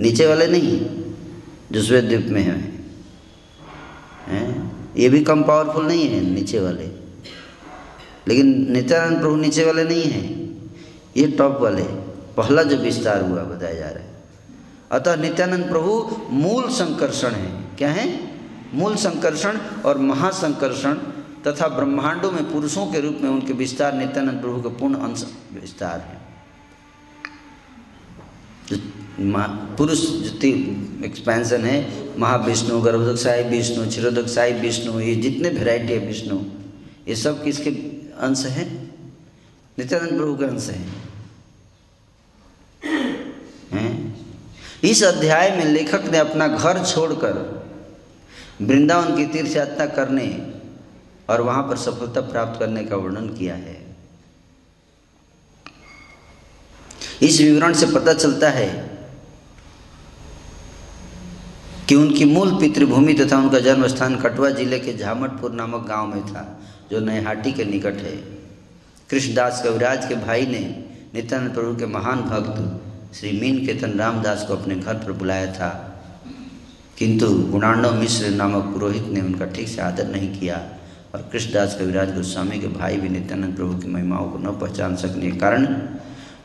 [0.00, 1.03] नीचे वाले नहीं
[1.82, 2.84] श्वेत द्वीप में है।
[4.26, 4.72] हैं?
[4.96, 6.86] ये भी कम पावरफुल नहीं है, नीचे वाले।
[8.28, 10.44] लेकिन नित्यानंद प्रभु नीचे वाले नहीं हैं।
[11.16, 11.82] ये टॉप वाले।
[12.36, 14.14] पहला जो विस्तार हुआ, बताया जा रहा है।
[14.92, 18.34] अतः नित्यानंद प्रभु मूल संकर्षण है। क्या है?
[18.74, 20.94] मूल संकर्षण और महासंकर्षण
[21.46, 26.00] तथा ब्रह्मांडों में पुरुषों के रूप में उनके विस्तार नित्यानंद प्रभु के पूर्ण अंश विस्तार
[26.00, 26.24] है।
[29.20, 35.98] पुरुष जो एक्सपेंशन है, महाविष्णु गर्भोदक साहिब विष्णु क्षीरोदक साहिब विष्णु, ये जितने वेराइटी है
[35.98, 36.40] विष्णु,
[37.08, 37.70] ये सब किसके
[38.18, 38.94] अंश हैं?
[39.78, 41.02] नित्यानंद प्रभु के अंश हैं।
[43.72, 44.16] हैं?
[44.84, 47.64] इस अध्याय में लेखक ने अपना घर छोड़कर
[48.62, 50.52] वृंदावन की तीर्थ यात्रा करने
[51.28, 53.96] और वहाँ पर सफलता प्राप्त करने का वर्णन किया है।
[57.22, 58.93] इस विवरण से पता चलता है
[61.88, 66.22] कि उनकी मूल पितृभूमि तथा उनका जन्म स्थान कटवा ज़िले के झामटपुर नामक गाँव में
[66.26, 66.44] था,
[66.90, 68.16] जो नैहाटी के निकट है।
[69.10, 70.60] कृष्णदास कविराज के भाई ने
[71.14, 75.70] नित्यानंद प्रभु के महान भक्त श्री मीन केतन रामदास को अपने घर पर बुलाया था।
[76.98, 80.60] किंतु गुणांडव मिश्र नामक पुरोहित ने उनका ठीक से आदर नहीं किया
[81.14, 85.30] और कृष्णदास कविराज गोस्वामी के भाई भी नित्यानंद प्रभु की महिमाओं को न पहचान सकने
[85.30, 85.66] के कारण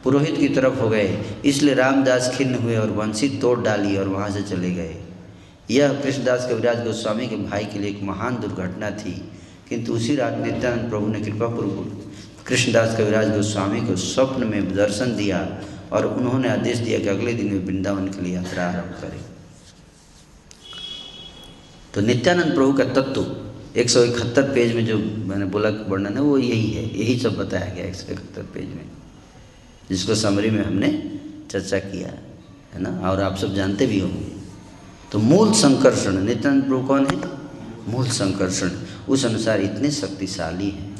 [0.04, 4.30] पुरोहित की तरफ़ हो गए। इसलिए रामदास खिन्न हुए और वंशी तोड़ डाली और वहाँ
[4.30, 4.96] से चले गए।
[5.70, 9.12] यह कृष्णदास कविराज गोस्वामी के भाई के लिए एक महान दुर्घटना थी,
[9.70, 15.16] किंतु उसी रात नित्यानंद प्रभु ने कृपा कृपापूर्वक कृष्णदास कविराज गोस्वामी को स्वप्न में दर्शन
[15.16, 15.48] दिया
[15.92, 19.20] और उन्होंने आदेश दिया कि अगले दिन वे वृंदावन के लिए यात्रा आरंभ करें।
[21.94, 23.26] तो नित्यानंद प्रभु का तत्व,
[23.76, 27.38] एक सौ इकहत्तर पेज में जो मैंने बोला वर्णन है, वो यही है, यही सब
[27.38, 28.86] बताया गया एक सौ इकहत्तर पेज में,
[29.90, 30.92] जिसको समरी में हमने
[31.52, 32.14] चर्चा किया,
[32.74, 32.90] है ना?
[33.10, 34.39] और आप सब जानते भी होंगे।
[35.12, 37.16] तो मूल संकर्षण नित्यानंद प्रभु कौन है?
[37.88, 38.72] मूल संकर्षण।
[39.10, 40.96] उस अनुसार इतने शक्तिशाली हैं।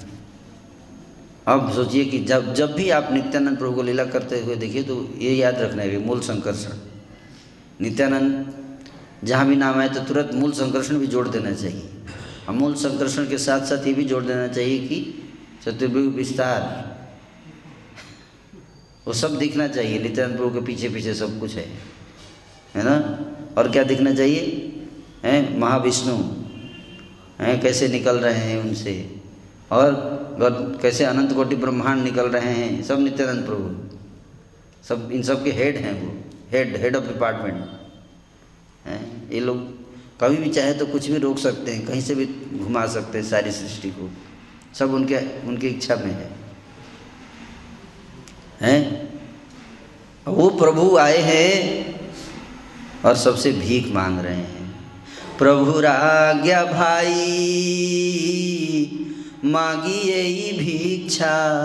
[1.48, 5.10] अब सोचिए कि जब जब भी आप नित्यानंद प्रभु को लीला करते हुए देखिए तो
[5.18, 6.78] ये याद रखना है मूल संकर्षण।
[7.82, 8.54] नित्यानंद,
[9.24, 11.90] जहाँ भी नाम आए तो तुरंत मूल संकर्षण भी जोड़ देना चाहिए।
[12.48, 15.24] और मूल संकर्षण के साथ साथ ये भी जोड़ देना चाहिए कि
[15.66, 16.62] चतुर्भुज विस्तार।
[19.08, 21.68] वो सब दिखना चाहिए। नित्यानंद प्रभु के पीछे पीछे सब कुछ है।
[22.76, 22.96] है ना?
[23.58, 24.42] और क्या दिखना चाहिए?
[25.24, 26.16] हैं, महाविष्णु।
[27.40, 28.94] हैं, कैसे निकल रहे हैं उनसे?
[29.72, 29.94] और
[30.82, 32.84] कैसे अनंत कोटि ब्रह्मांड निकल रहे हैं?
[32.84, 33.98] सब नित्यानंद प्रभु।
[34.88, 36.14] सब, इन सब के हेड हैं वो।
[36.52, 37.66] हेड हेड ऑफ़ डिपार्टमेंट
[38.86, 39.58] हैं, ये लोग
[40.22, 42.26] कभी भी चाहे तो कुछ भी रोक सकते हैं, कहीं से भी
[42.60, 44.10] घुमा सकते हैं सारी सृष्टि को।
[44.76, 46.30] सब उनके, उनकी इच्छा में है।
[48.62, 49.10] हैं?
[50.28, 51.89] वो प्रभु आए हैं
[53.06, 54.60] और सबसे भीख मांग रहे हैं।
[55.38, 57.16] प्रभु राज्ञा भाई
[59.46, 61.56] मांगी यही भिक्षा।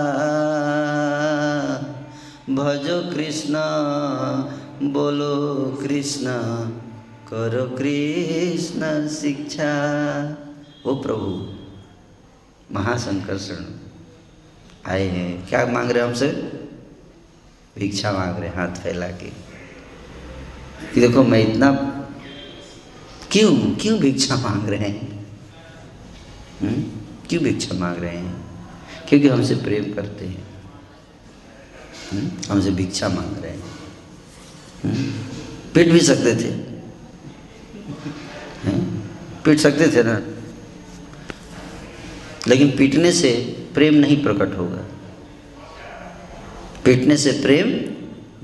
[2.49, 3.53] भजो कृष्ण,
[4.89, 6.25] बोलो कृष्ण,
[7.33, 9.73] करो कृष्ण शिक्षा।
[10.85, 11.53] ओ प्रभु
[12.71, 13.65] महासंकर्षण
[14.91, 16.27] आए हैं। क्या मांग रहे हमसे?
[17.77, 19.44] भिक्षा मांग रहे हाथ फैला के।
[20.93, 21.71] कि देखो मैं इतना
[23.31, 25.25] क्यों क्यों भिक्षा मांग रहे हैं?
[26.61, 27.05] हुँ?
[27.29, 28.45] क्यों भिक्षा मांग रहे हैं?
[29.09, 30.47] क्योंकि हमसे प्रेम करते हैं।
[32.13, 32.31] हुँ?
[32.49, 33.63] हमसे भिक्षा मांग रहे हैं।
[34.85, 34.95] हुँ?
[35.73, 36.75] पीट भी सकते थे।
[39.45, 40.21] पीट सकते थे ना?
[42.47, 43.31] लेकिन पीटने से
[43.73, 44.85] प्रेम नहीं प्रकट होगा।
[46.85, 47.94] पीटने से प्रेम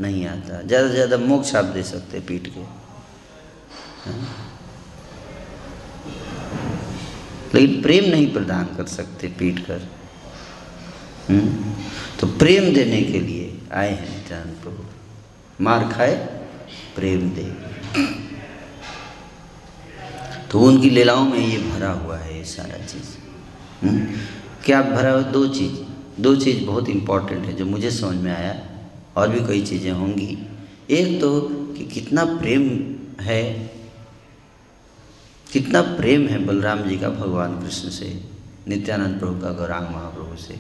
[0.01, 2.63] नहीं आता। ज़्यादा से ज़्यादा मोक्ष आप दे सकते पीट के।
[7.53, 9.87] लेकिन प्रेम नहीं प्रदान कर सकते पीट कर
[11.29, 11.73] हम्म?
[12.19, 16.15] तो प्रेम देने के लिए आए हैं जान प्रभु। मार खाए,
[16.95, 17.43] प्रेम दे।
[20.51, 23.15] तो उनकी लीलाओं में ये भरा हुआ है ये सारा चीज़।
[23.81, 24.07] हम्म?
[24.65, 25.21] क्या भरा हुआ?
[25.21, 25.75] दो चीज़।
[26.21, 28.70] दो चीज़ बहुत इंपॉर्टेंट है जो मुझे समझ में आया।
[29.18, 30.38] और भी कई चीज़ें होंगी।
[30.89, 31.41] एक तो
[31.78, 33.72] कि कितना प्रेम है,
[35.51, 38.24] कितना प्रेम है बलराम जी का भगवान कृष्ण से,
[38.68, 40.59] नित्यानंद प्रभु का गौरांग महाप्रभु से।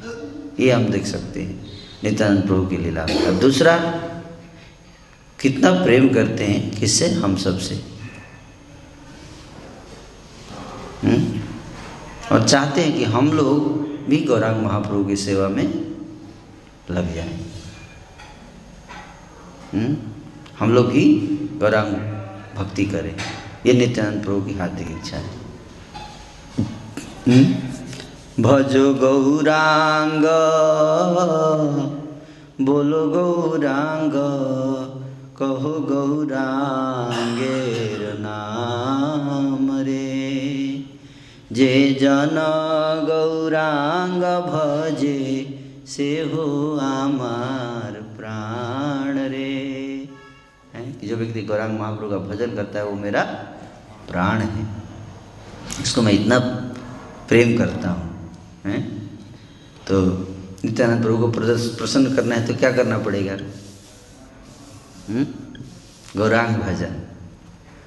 [0.63, 1.71] ये हम देख सकते हैं,
[2.03, 3.77] नित्यानंद प्रभु की लीला का दूसरा,
[5.39, 7.09] कितना प्रेम करते हैं किससे?
[7.09, 7.75] हम सबसे।
[11.03, 11.39] हम्म?
[12.31, 15.65] और चाहते हैं कि हम लोग भी गौरांग महाप्रभु की सेवा में
[16.91, 17.50] लग जाएँ।
[19.73, 19.95] हम्म?
[20.59, 21.05] हम लोग भी
[21.59, 21.93] गौरांग
[22.57, 23.15] भक्ति करें
[23.65, 25.39] ये नित्यानंद प्रभु की हार्दिक इच्छा है
[27.27, 27.43] हम्म?
[28.39, 30.23] भजो गौरांग,
[32.65, 34.11] बोलो गौरांग,
[35.39, 40.07] कहो गौरांगेर नाम रे
[41.51, 42.35] जे जन
[43.09, 45.19] गौरांग भजे,
[45.87, 46.45] से हो
[46.81, 47.80] आमार
[51.21, 53.23] व्यक्ति गौरांग महाप्रभु का भजन करता है, वो मेरा
[54.09, 54.65] प्राण है।
[55.81, 56.39] इसको मैं इतना
[57.29, 58.05] प्रेम करता हूँ,
[58.65, 58.81] हैं?
[59.87, 60.01] तो
[60.65, 61.27] नित्यानंद प्रभु को
[61.77, 63.33] प्रसन्न करना है तो क्या करना पड़ेगा?
[65.07, 65.25] हम्म?
[66.17, 66.93] गौरांग भजन।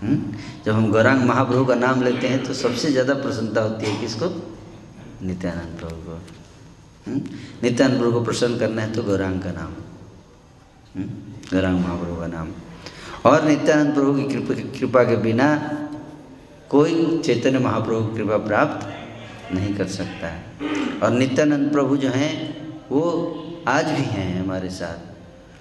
[0.01, 0.35] हम्म?
[0.65, 4.27] जब हम गौरांग महाप्रभु का नाम लेते हैं तो सबसे ज़्यादा प्रसन्नता होती है किसको?
[5.23, 6.19] नित्यानंद प्रभु को।
[7.07, 7.21] हम्म?
[7.63, 9.73] नित्यानंद प्रभु को प्रसन्न करना है तो गौरांग का नाम।
[11.53, 12.53] गौरांग महाप्रभु का नाम।
[13.25, 15.71] और नित्यानंद प्रभु की कृपा के बिना
[16.71, 18.95] कोई चैतन्य महाप्रभु की कृपा प्राप्त
[19.55, 20.45] नहीं कर सकता है।
[21.03, 22.59] और नित्यानंद प्रभु जो हैं,
[22.91, 23.35] वो
[23.69, 24.99] आज भी हैं हमारे साथ।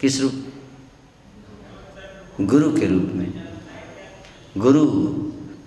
[0.01, 0.45] किस रूप?
[2.41, 3.43] गुरु के रूप में।
[4.57, 4.84] गुरु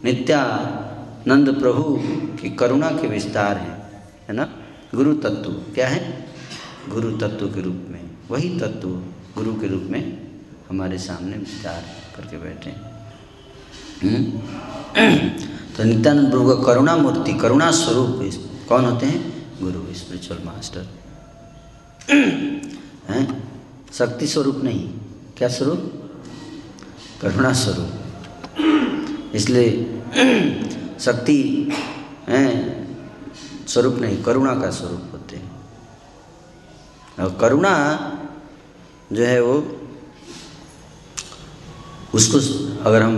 [0.05, 2.03] नित्यानंद प्रभु
[2.43, 3.93] की करुणा के विस्तार हैं,
[4.29, 4.53] है ना?
[4.95, 6.27] गुरु तत्व क्या है?
[6.89, 8.89] गुरु तत्व के रूप में। वही तत्व
[9.43, 10.26] गुरु के रूप में
[10.69, 11.85] हमारे सामने विचार
[12.17, 12.71] करके बैठे
[15.77, 18.21] तो नित्यानंद प्रभु का करुणा मूर्ति, करुणा स्वरूप
[18.69, 19.21] कौन होते हैं?
[19.63, 20.87] गुरु स्पिरिचुअल मास्टर
[23.11, 23.53] हैं?
[23.93, 24.89] शक्ति स्वरूप नहीं।
[25.37, 26.11] क्या स्वरूप?
[27.23, 27.91] करुणा स्वरूप।
[29.35, 29.71] इसलिए
[31.01, 31.73] शक्ति,
[32.29, 32.77] हैं?
[33.69, 35.51] स्वरूप नहीं, करुणा का स्वरूप होते हैं।
[37.21, 37.75] और करुणा
[39.13, 39.86] जो है वो
[42.17, 42.39] उसको
[42.85, 43.17] अगर हम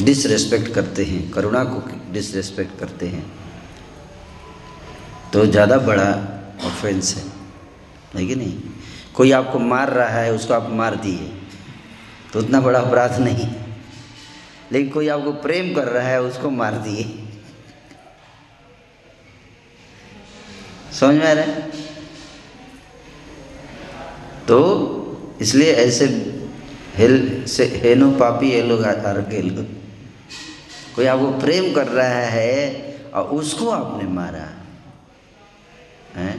[0.00, 1.82] डिसरेस्पेक्ट करते हैं, करुणा को
[2.12, 3.24] डिसरेस्पेक्ट करते हैं
[5.32, 6.08] तो ज़्यादा बड़ा
[6.64, 7.22] ऑफेंस है।
[8.14, 8.58] है कि नहीं?
[9.14, 11.32] कोई आपको मार रहा है, उसको आप मार दिए
[12.32, 13.48] तो उतना बड़ा अपराध नहीं।
[14.72, 17.04] लेकिन कोई आपको प्रेम कर रहा है, उसको मार दिए।
[20.92, 21.60] समझ में आ रहा है?
[24.48, 26.06] तो इसलिए ऐसे
[26.96, 29.66] हेल, से हेनो पापी ये लोग आर गेल
[30.96, 32.82] कोई आपको प्रेम कर रहा है
[33.14, 34.48] और उसको आपने मारा,
[36.14, 36.38] है?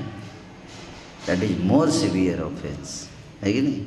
[1.28, 3.10] That is more severe offence
[3.43, 3.86] है कि नहीं?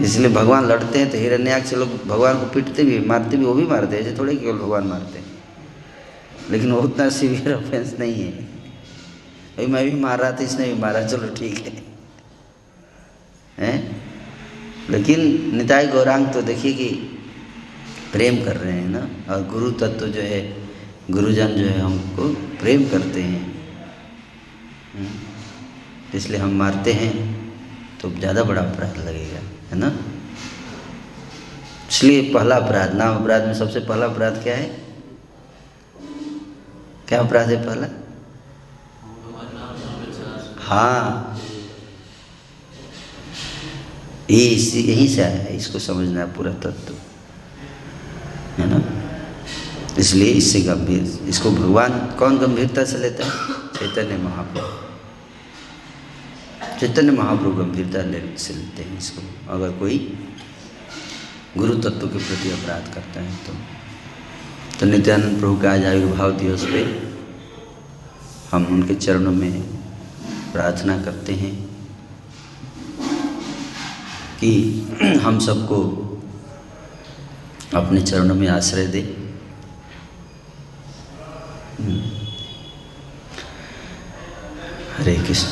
[0.00, 3.66] इसलिए भगवान लड़ते हैं तो हिरण्याक्ष लोग भगवान को पीटते भी, मारते भी, वो भी
[3.66, 5.26] मारते हैं, ऐसे थोड़े केवल भगवान मारते हैं।
[6.50, 8.32] लेकिन वो उतना सीवियर ऑफेंस नहीं है।
[9.58, 11.82] अभी मैं भी मार रहा था, इसने भी मारा, चलो ठीक है।
[13.58, 13.99] हैं?
[14.90, 15.20] लेकिन
[15.56, 16.88] निताई गौरांग तो देखिए कि
[18.12, 19.34] प्रेम कर रहे हैं ना?
[19.34, 20.40] और गुरु तत्व जो है,
[21.10, 22.28] गुरुजन जो है हमको
[22.60, 23.42] प्रेम करते हैं।
[24.94, 27.12] हम्म। इसलिए हम मारते हैं
[28.02, 29.92] तो ज़्यादा बड़ा अपराध लगेगा, है ना?
[31.90, 34.66] इसलिए पहला अपराध, नाम अपराध में सबसे पहला अपराध क्या है?
[37.08, 37.86] क्या अपराध है पहला?
[40.58, 41.29] हाँ।
[44.30, 46.94] ये इसी, यहीं से आया है, इसको समझना है पूरा तत्व।
[48.58, 48.80] है ना?
[49.98, 53.32] इसलिए इससे गंभीर, इसको भगवान कौन गंभीरता से लेता है?
[53.78, 54.68] चैतन्य महाप्रभु।
[56.80, 59.22] चैतन्य महाप्रभु गंभीरता ले, से लेते हैं इसको।
[59.52, 59.98] अगर कोई
[61.56, 63.52] गुरु तत्व के प्रति अपराध करता है तो
[64.80, 66.82] तो नित्यानंद प्रभु के आज आयुर्भाव दिवस पे
[68.50, 69.60] हम उनके चरणों में
[70.52, 71.69] प्रार्थना करते हैं।
[74.40, 75.78] कि हम सबको
[77.74, 79.00] अपने चरणों में आश्रय दे।
[84.96, 85.50] Hare Krishna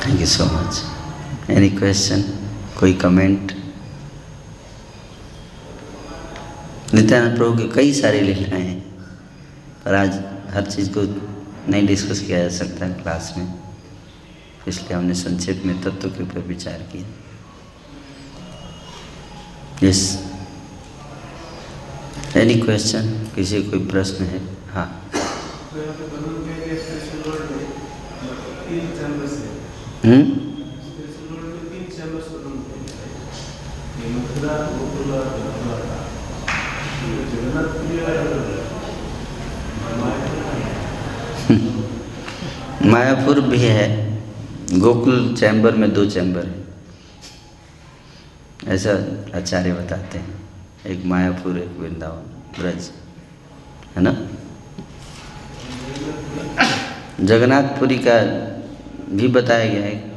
[0.00, 2.22] thank you so much any question
[2.80, 3.52] कोई कमेंट
[6.94, 8.80] नित्यानंद प्रभु के कई सारे लीलाएँ हैं,
[9.84, 10.22] पर आज
[10.54, 11.02] हर चीज़ को
[11.70, 13.54] नहीं डिस्कस किया जा सकता क्लास में,
[14.68, 17.19] इसलिए हमने संक्षेप में तत्व के ऊपर विचार किया।
[19.82, 20.26] यस
[22.36, 23.02] एनी क्वेश्चन
[23.34, 24.40] किसी कोई प्रश्न है?
[24.74, 25.10] हाँ.
[30.04, 30.50] हम्म.
[42.90, 44.18] मायापुर भी है.
[44.72, 46.59] गोकुल चैम्बर में दो चैम्बर है.
[48.70, 48.90] ऐसा
[49.38, 50.34] आचार्य बताते हैं।
[50.86, 52.22] एक मायापुर, एक वृंदावन,
[52.58, 52.90] ब्रज,
[53.96, 54.28] है ना?
[57.20, 58.20] जगन्नाथपुरी का
[59.16, 60.10] भी बताया गया है।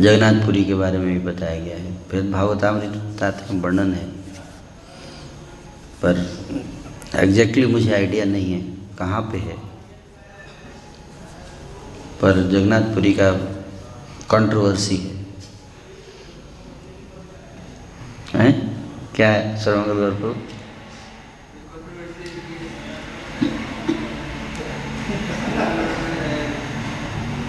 [0.00, 4.06] जगन्नाथपुरी के बारे में भी बताया गया है। फिर भागवतामृत बताते हैं वर्णन है।
[6.02, 6.36] पर
[7.14, 8.60] एग्जैक्टली मुझे आइडिया नहीं है
[8.98, 9.56] कहाँ पे है।
[12.20, 13.30] पर जगन्नाथपुरी का
[14.30, 15.15] कंट्रोवर्सी है।
[18.34, 18.52] हैं?
[19.14, 19.56] क्या है?
[19.56, 20.34] सर्वमंगल प्रभु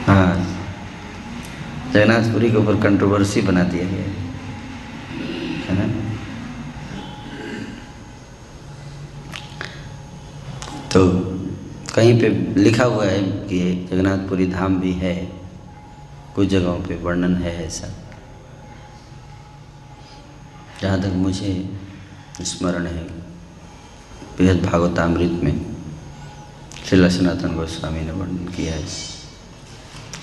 [0.08, 0.58] हाँ।
[1.94, 4.04] जगन्नाथपुरी के ऊपर कंट्रोवर्सी बना दिया गया
[5.68, 5.88] है ना?
[10.94, 11.08] तो
[11.96, 12.30] कहीं पे
[12.62, 15.16] लिखा हुआ है कि जगन्नाथपुरी धाम भी है,
[16.36, 18.07] कुछ जगहों पे वर्णन है ऐसा।
[20.82, 21.80] जहाँ तक मुझे
[22.42, 23.04] स्मरण है,
[24.38, 25.66] बृहद भागवतामृत में
[26.90, 28.86] श्री सनातन गोस्वामी ने वर्णन किया है,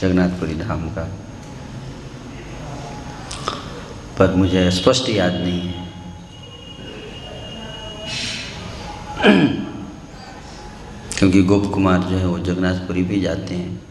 [0.00, 1.10] जगन्नाथपुरी धाम का।
[4.18, 5.88] पर मुझे स्पष्ट याद नहीं है।
[11.18, 13.82] क्योंकि गोप कुमार जो है वो जगन्नाथपुरी भी जाते हैं,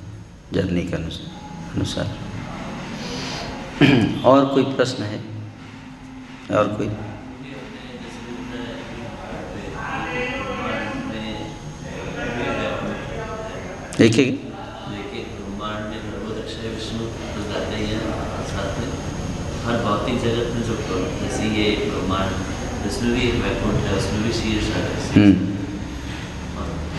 [0.53, 2.17] जर्नी के अनुसार।
[4.25, 5.32] और कोई प्रश्न है?
[6.57, 6.89] और कोई?
[13.97, 14.39] देखिए।
[19.65, 20.73] हर भौतिक जगत में जो
[21.19, 25.35] जैसे ये ब्रह्मांड इसमें भी वैकुंठ है उसमें भी शीर सागर हम्म।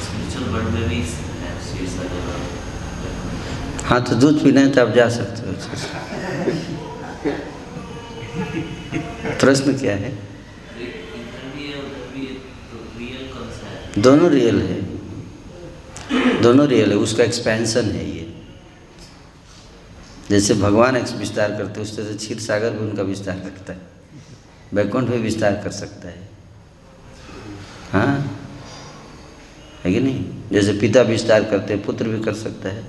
[0.05, 1.01] स्पिरिचुअल वर्ल्ड में भी
[1.43, 2.07] है और।
[3.89, 5.53] हाँ तो दूध पीना है तो आप जा सकते हो।
[9.41, 10.19] प्रश्न क्या है?
[13.99, 14.95] दोनों रियल है।
[16.43, 18.43] दोनों रियल है, उसका एक्सपेंशन है ये।
[20.31, 23.81] जैसे भगवान विस्तार करते हैं, उस तरह से क्षीर सागर भी उनका विस्तार करता है।
[24.73, 26.29] वैकुंठ भी विस्तार कर सकता है।
[27.93, 28.41] हाँ?
[29.85, 30.25] है कि नहीं?
[30.53, 32.85] जैसे पिता विस्तार करते हैं, पुत्र भी कर सकता है।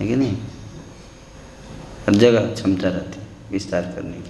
[0.00, 0.36] है कि नहीं?
[2.06, 4.27] हर जगह क्षमता रहती है विस्तार करने की।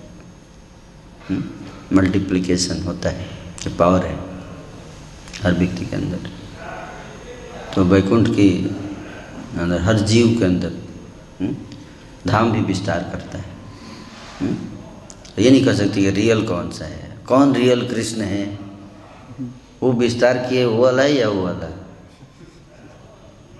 [1.93, 3.25] मल्टीप्लिकेशन होता है
[3.67, 4.19] ये पावर है
[5.43, 6.31] हर व्यक्ति के अंदर।
[7.75, 8.65] तो वैकुंठ के
[9.61, 10.73] अंदर हर जीव के अंदर
[11.41, 11.71] हुँ?
[12.27, 13.45] धाम भी विस्तार करता है।
[14.43, 14.83] हुँ?
[15.37, 18.59] तो ये नहीं कह सकती कि रियल कौन सा है। कौन रियल कृष्ण है?
[19.83, 21.67] वो विस्तार किए वो वाला है या वो वाला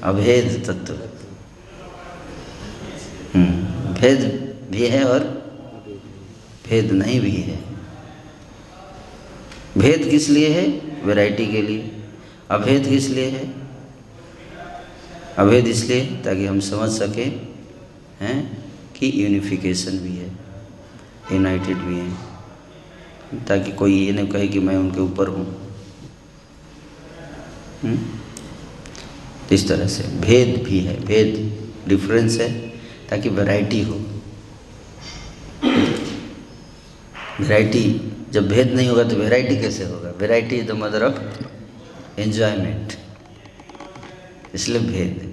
[0.02, 1.07] अभेद तत्व। हम्म,
[3.46, 5.20] भेद भी है और
[6.68, 7.58] भेद नहीं भी है।
[9.78, 10.68] भेद किस लिए है?
[11.04, 11.92] वैरायटी के लिए।
[12.50, 13.54] अभेद किस लिए है?
[15.38, 17.48] अभेद इसलिए ताकि हम समझ सकें,
[18.20, 18.64] हैं,
[18.96, 20.28] कि यूनिफिकेशन भी है
[21.32, 22.12] यूनाइटेड भी है।
[23.44, 25.76] ताकि कोई ये नहीं कहे कि मैं उनके ऊपर हूँ।
[27.82, 27.98] हम्म?
[29.52, 31.58] इस तरह से भेद भी है। भेद
[31.88, 32.67] डिफरेंस है।
[33.10, 33.94] ताकि वैरायटी हो।
[37.40, 40.10] वैरायटी जब भेद नहीं होगा तो वैरायटी कैसे होगा?
[40.10, 42.92] Variety is the mother of enjoyment
[44.54, 45.24] इसलिए भेद।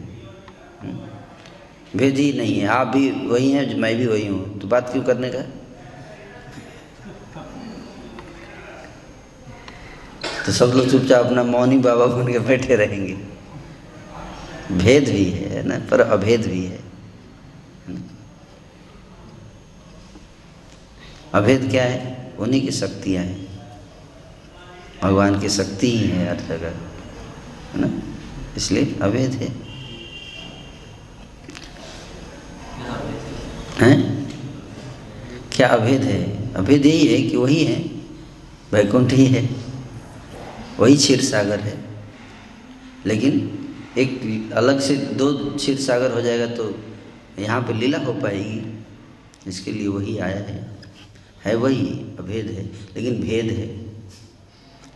[1.95, 5.03] भेद ही नहीं है। आप भी वही हैं, मैं भी वही हूँ। तो बात क्यों
[5.03, 5.41] करने का?
[10.45, 13.17] तो सब लोग चुपचाप अपना मौनी बाबा बन के बैठे रहेंगे।
[14.71, 15.79] भेद भी है ना?
[15.91, 16.84] पर अभेद भी है।
[21.35, 22.33] अभेद क्या है?
[22.39, 23.43] उन्हीं की शक्तियाँ हैं।
[25.03, 26.69] भगवान की शक्ति ही है हर जगह,
[27.73, 27.89] है ना?
[28.57, 29.49] इसलिए अभेद है।
[33.81, 33.97] हैं?
[35.51, 36.53] क्या अभेद है?
[36.53, 37.79] अभेद यही है कि वही है,
[38.71, 39.49] वैकुंठ ही है
[40.79, 41.77] वही क्षीर सागर है।
[43.05, 43.33] लेकिन
[43.97, 46.63] एक अलग से दो क्षीर सागर हो जाएगा तो
[47.39, 50.74] यहाँ पे लीला हो पाएगी। इसके लिए वही आया है।
[51.45, 53.67] है वही अभेद है लेकिन भेद है।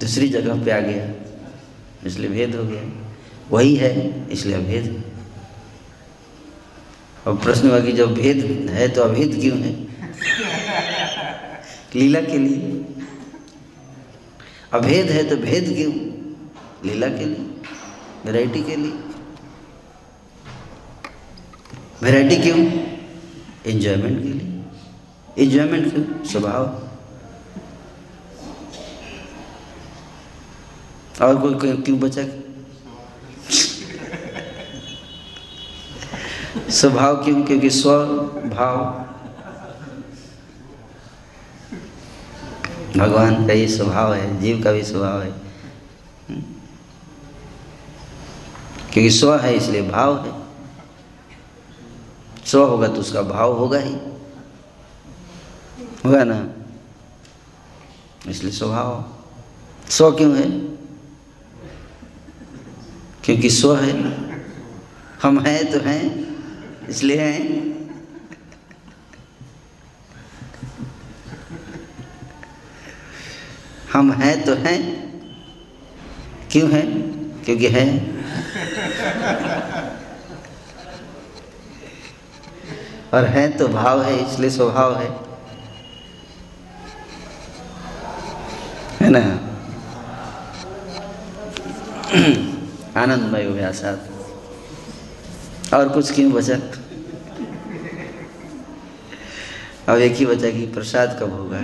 [0.02, 1.14] दूसरी जगह पे आ गया
[2.08, 2.82] इसलिए भेद हो गया।
[3.52, 5.04] वही है इसलिए अभेद। है
[7.28, 9.74] अब प्रश्न हुआ कि जब भेद है तो अभेद क्यों है?
[11.96, 12.86] लीला के लिए।
[14.74, 15.94] अभेद है तो भेद क्यों?
[16.86, 17.46] लीला के लिए
[18.26, 18.92] वैरायटी के लिए।
[22.04, 22.72] वैरायटी क्यों?
[23.66, 24.49] एंजॉयमेंट के लिए।
[25.40, 26.90] एंजॉयमेंट स्वभाव।
[31.22, 32.24] और कोई क्यों बचा?
[36.70, 37.44] स्वभाव क्यों?
[37.44, 39.06] क्योंकि स्वभाव।
[42.98, 45.32] भगवान का ये स्वभाव है, जीव का भी स्वभाव है।
[48.92, 50.44] क्योंकि स्व है, इसलिए भाव है।
[52.46, 54.09] स्व होगा तो उसका भाव होगा ही।
[56.10, 56.50] होगा ना?
[58.30, 59.06] इसलिए स्वभाव।
[59.90, 60.50] स्व क्यों है?
[63.24, 63.92] क्योंकि स्व है।
[65.24, 66.28] हम हैं तो हैं,
[66.88, 67.70] इसलिए हैं।
[73.94, 74.82] हम हैं तो हैं।
[76.52, 77.04] क्यों हैं?
[77.44, 78.20] क्योंकि हैं।
[83.14, 85.29] और है तो भाव है, इसलिए स्वभाव है।
[89.00, 89.20] है ना?
[93.02, 93.98] आनंदमय हुआ साथ।
[95.74, 96.60] और कुछ क्यों बचा
[99.88, 101.62] अब एक ही बचा कि प्रसाद कब होगा?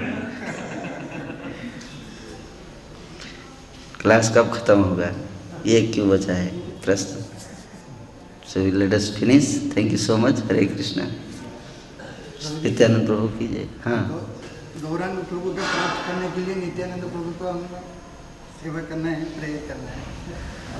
[4.01, 5.11] क्लास कब खत्म होगा?
[5.65, 6.47] ये क्यों बचा है?
[6.85, 7.25] प्रश्न
[8.53, 11.07] so let us finish thank you so much Hare Krishna
[12.63, 14.34] Nityananda Prabhu की जय हाँ।
[14.85, 17.61] गौरांग प्रभु को प्राप्त करने के लिए नित्यानंद प्रभु को हम
[18.57, 20.01] सेवा करना है प्रेयर करना है।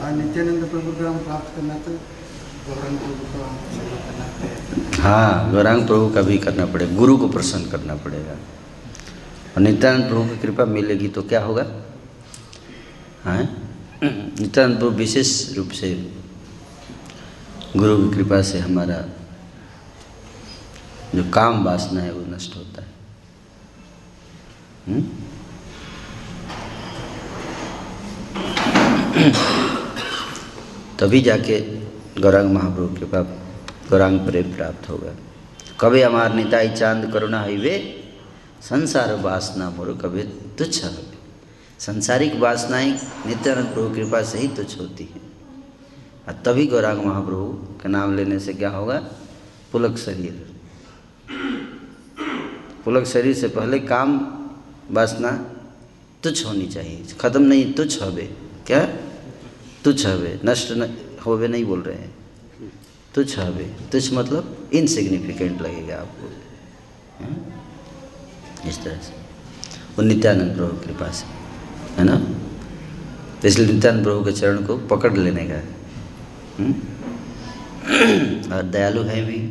[0.02, 1.92] और नित्यानंद प्रभु को हम प्राप्त करना तो
[2.68, 4.32] गौरांग प्रभु को हम सेवा करना है,
[5.52, 8.36] गौरांग प्रभु का भी करना पड़ेगा, गुरु को प्रसन्न करना पड़ेगा।
[9.56, 11.66] और नित्यानंद प्रभु की कृपा मिलेगी तो क्या होगा?
[13.26, 13.44] हाँ?
[14.04, 15.94] नित्यानंद प्रभु विशेष रूप से
[17.78, 19.00] गुरु की कृपा से हमारा
[21.16, 22.94] जो काम वासना है वो नष्ट होता हुँ?
[31.00, 31.60] तभी जाके
[32.22, 33.22] गौरांग महाप्रभु कृपा
[33.90, 35.16] गौरांग प्रेम प्राप्त होगा
[35.80, 38.06] कभी हमार निताई चाँद करुणा हईवे
[38.70, 40.24] संसार वासना मोर कभी
[40.58, 40.86] तुच्छ
[41.80, 42.92] संसारिक वासनाएँ
[43.26, 45.22] नित्यानंद प्रभु कृपा से ही तुच्छ होती हैं।
[46.28, 47.46] और तभी गौरांग महाप्रभु
[47.84, 49.00] का नाम लेने से क्या होगा?
[49.72, 50.46] पुलक शरीर।
[52.86, 54.45] पुलक शरीर से पहले काम
[54.92, 55.32] वासना
[56.24, 58.38] तुच्छ होनी चाहिए। खत्म नहीं, तुच्छ हवे।
[58.68, 58.86] क्या?
[59.84, 62.16] तुच्छ हवे। नष्ट न, होवे नहीं बोल रहे हैं।
[63.16, 66.32] तुच्छ हवे। तुच्छ मतलब इनसिग्निफिकेंट लगेगा आपको।
[67.24, 67.36] है?
[68.70, 69.14] इस तरह से।
[69.98, 71.26] वो नित्यानंद प्रभु कृपा से
[71.96, 72.16] है। ना?
[73.42, 75.76] तो इसलिए नित्यानंद प्रभु के चरण को पकड़ लेने का है।
[78.52, 79.48] और दयालु है भी।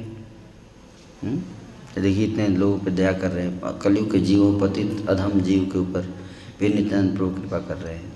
[1.24, 1.53] तो
[2.00, 5.78] देखिए, इतने लोगों पर दया कर रहे हैं कलयुग के जीवों पतित अधम जीव के
[5.78, 6.14] ऊपर
[6.60, 8.14] भी नित्यानंद प्रभु कृपा कर रहे हैं।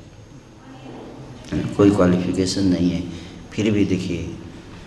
[1.74, 3.10] कोई क्वालिफिकेशन नहीं है।
[3.52, 4.36] फिर भी देखिए,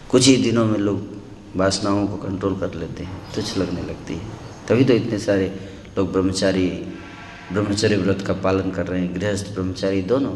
[0.09, 1.07] कुछ ही दिनों में लोग
[1.55, 4.21] वासनाओं को कंट्रोल कर लेते हैं, तुच्छ लगने लगती है।
[4.69, 5.59] तभी तो इतने सारे
[5.97, 6.67] लोग ब्रह्मचारी,
[7.53, 10.35] ब्रह्मचर्य व्रत का पालन कर रहे हैं, गृहस्थ, ब्रह्मचारी, दोनों।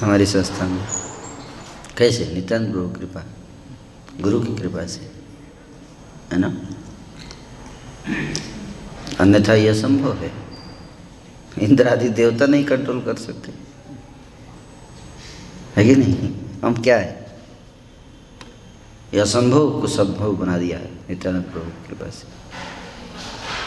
[0.00, 0.84] हमारी संस्था में।
[1.98, 2.34] कैसे?
[2.34, 3.24] नित्यानंद प्रभु कृपा।
[4.20, 5.15] गुरु की कृपा से।
[6.32, 6.56] है ना?
[9.20, 10.32] अन्यथा यह संभव है।
[11.58, 13.52] इंद्र आदि देवता नहीं कंट्रोल कर सकते।
[15.76, 16.34] है कि नहीं?
[16.64, 17.26] हम क्या है?
[19.14, 22.26] यह असंभव को संभव बना दिया है नित्यानंद प्रभु कृपा से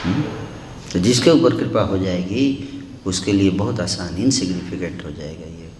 [0.03, 0.23] हम्म?
[0.93, 2.69] तो जिसके ऊपर कृपा हो जाएगी,
[3.05, 5.71] उसके लिए बहुत आसान इनसिग्निफिकेंट हो जाएगा ये।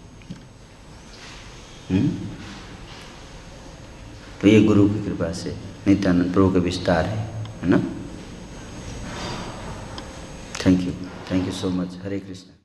[1.91, 2.09] हम्म?
[4.41, 7.17] तो ये गुरु की कृपा से नित्यानंद प्रभु का विस्तार है
[7.63, 7.81] है ना?
[10.65, 10.93] Thank you
[11.31, 12.58] thank you so much Hare Krishna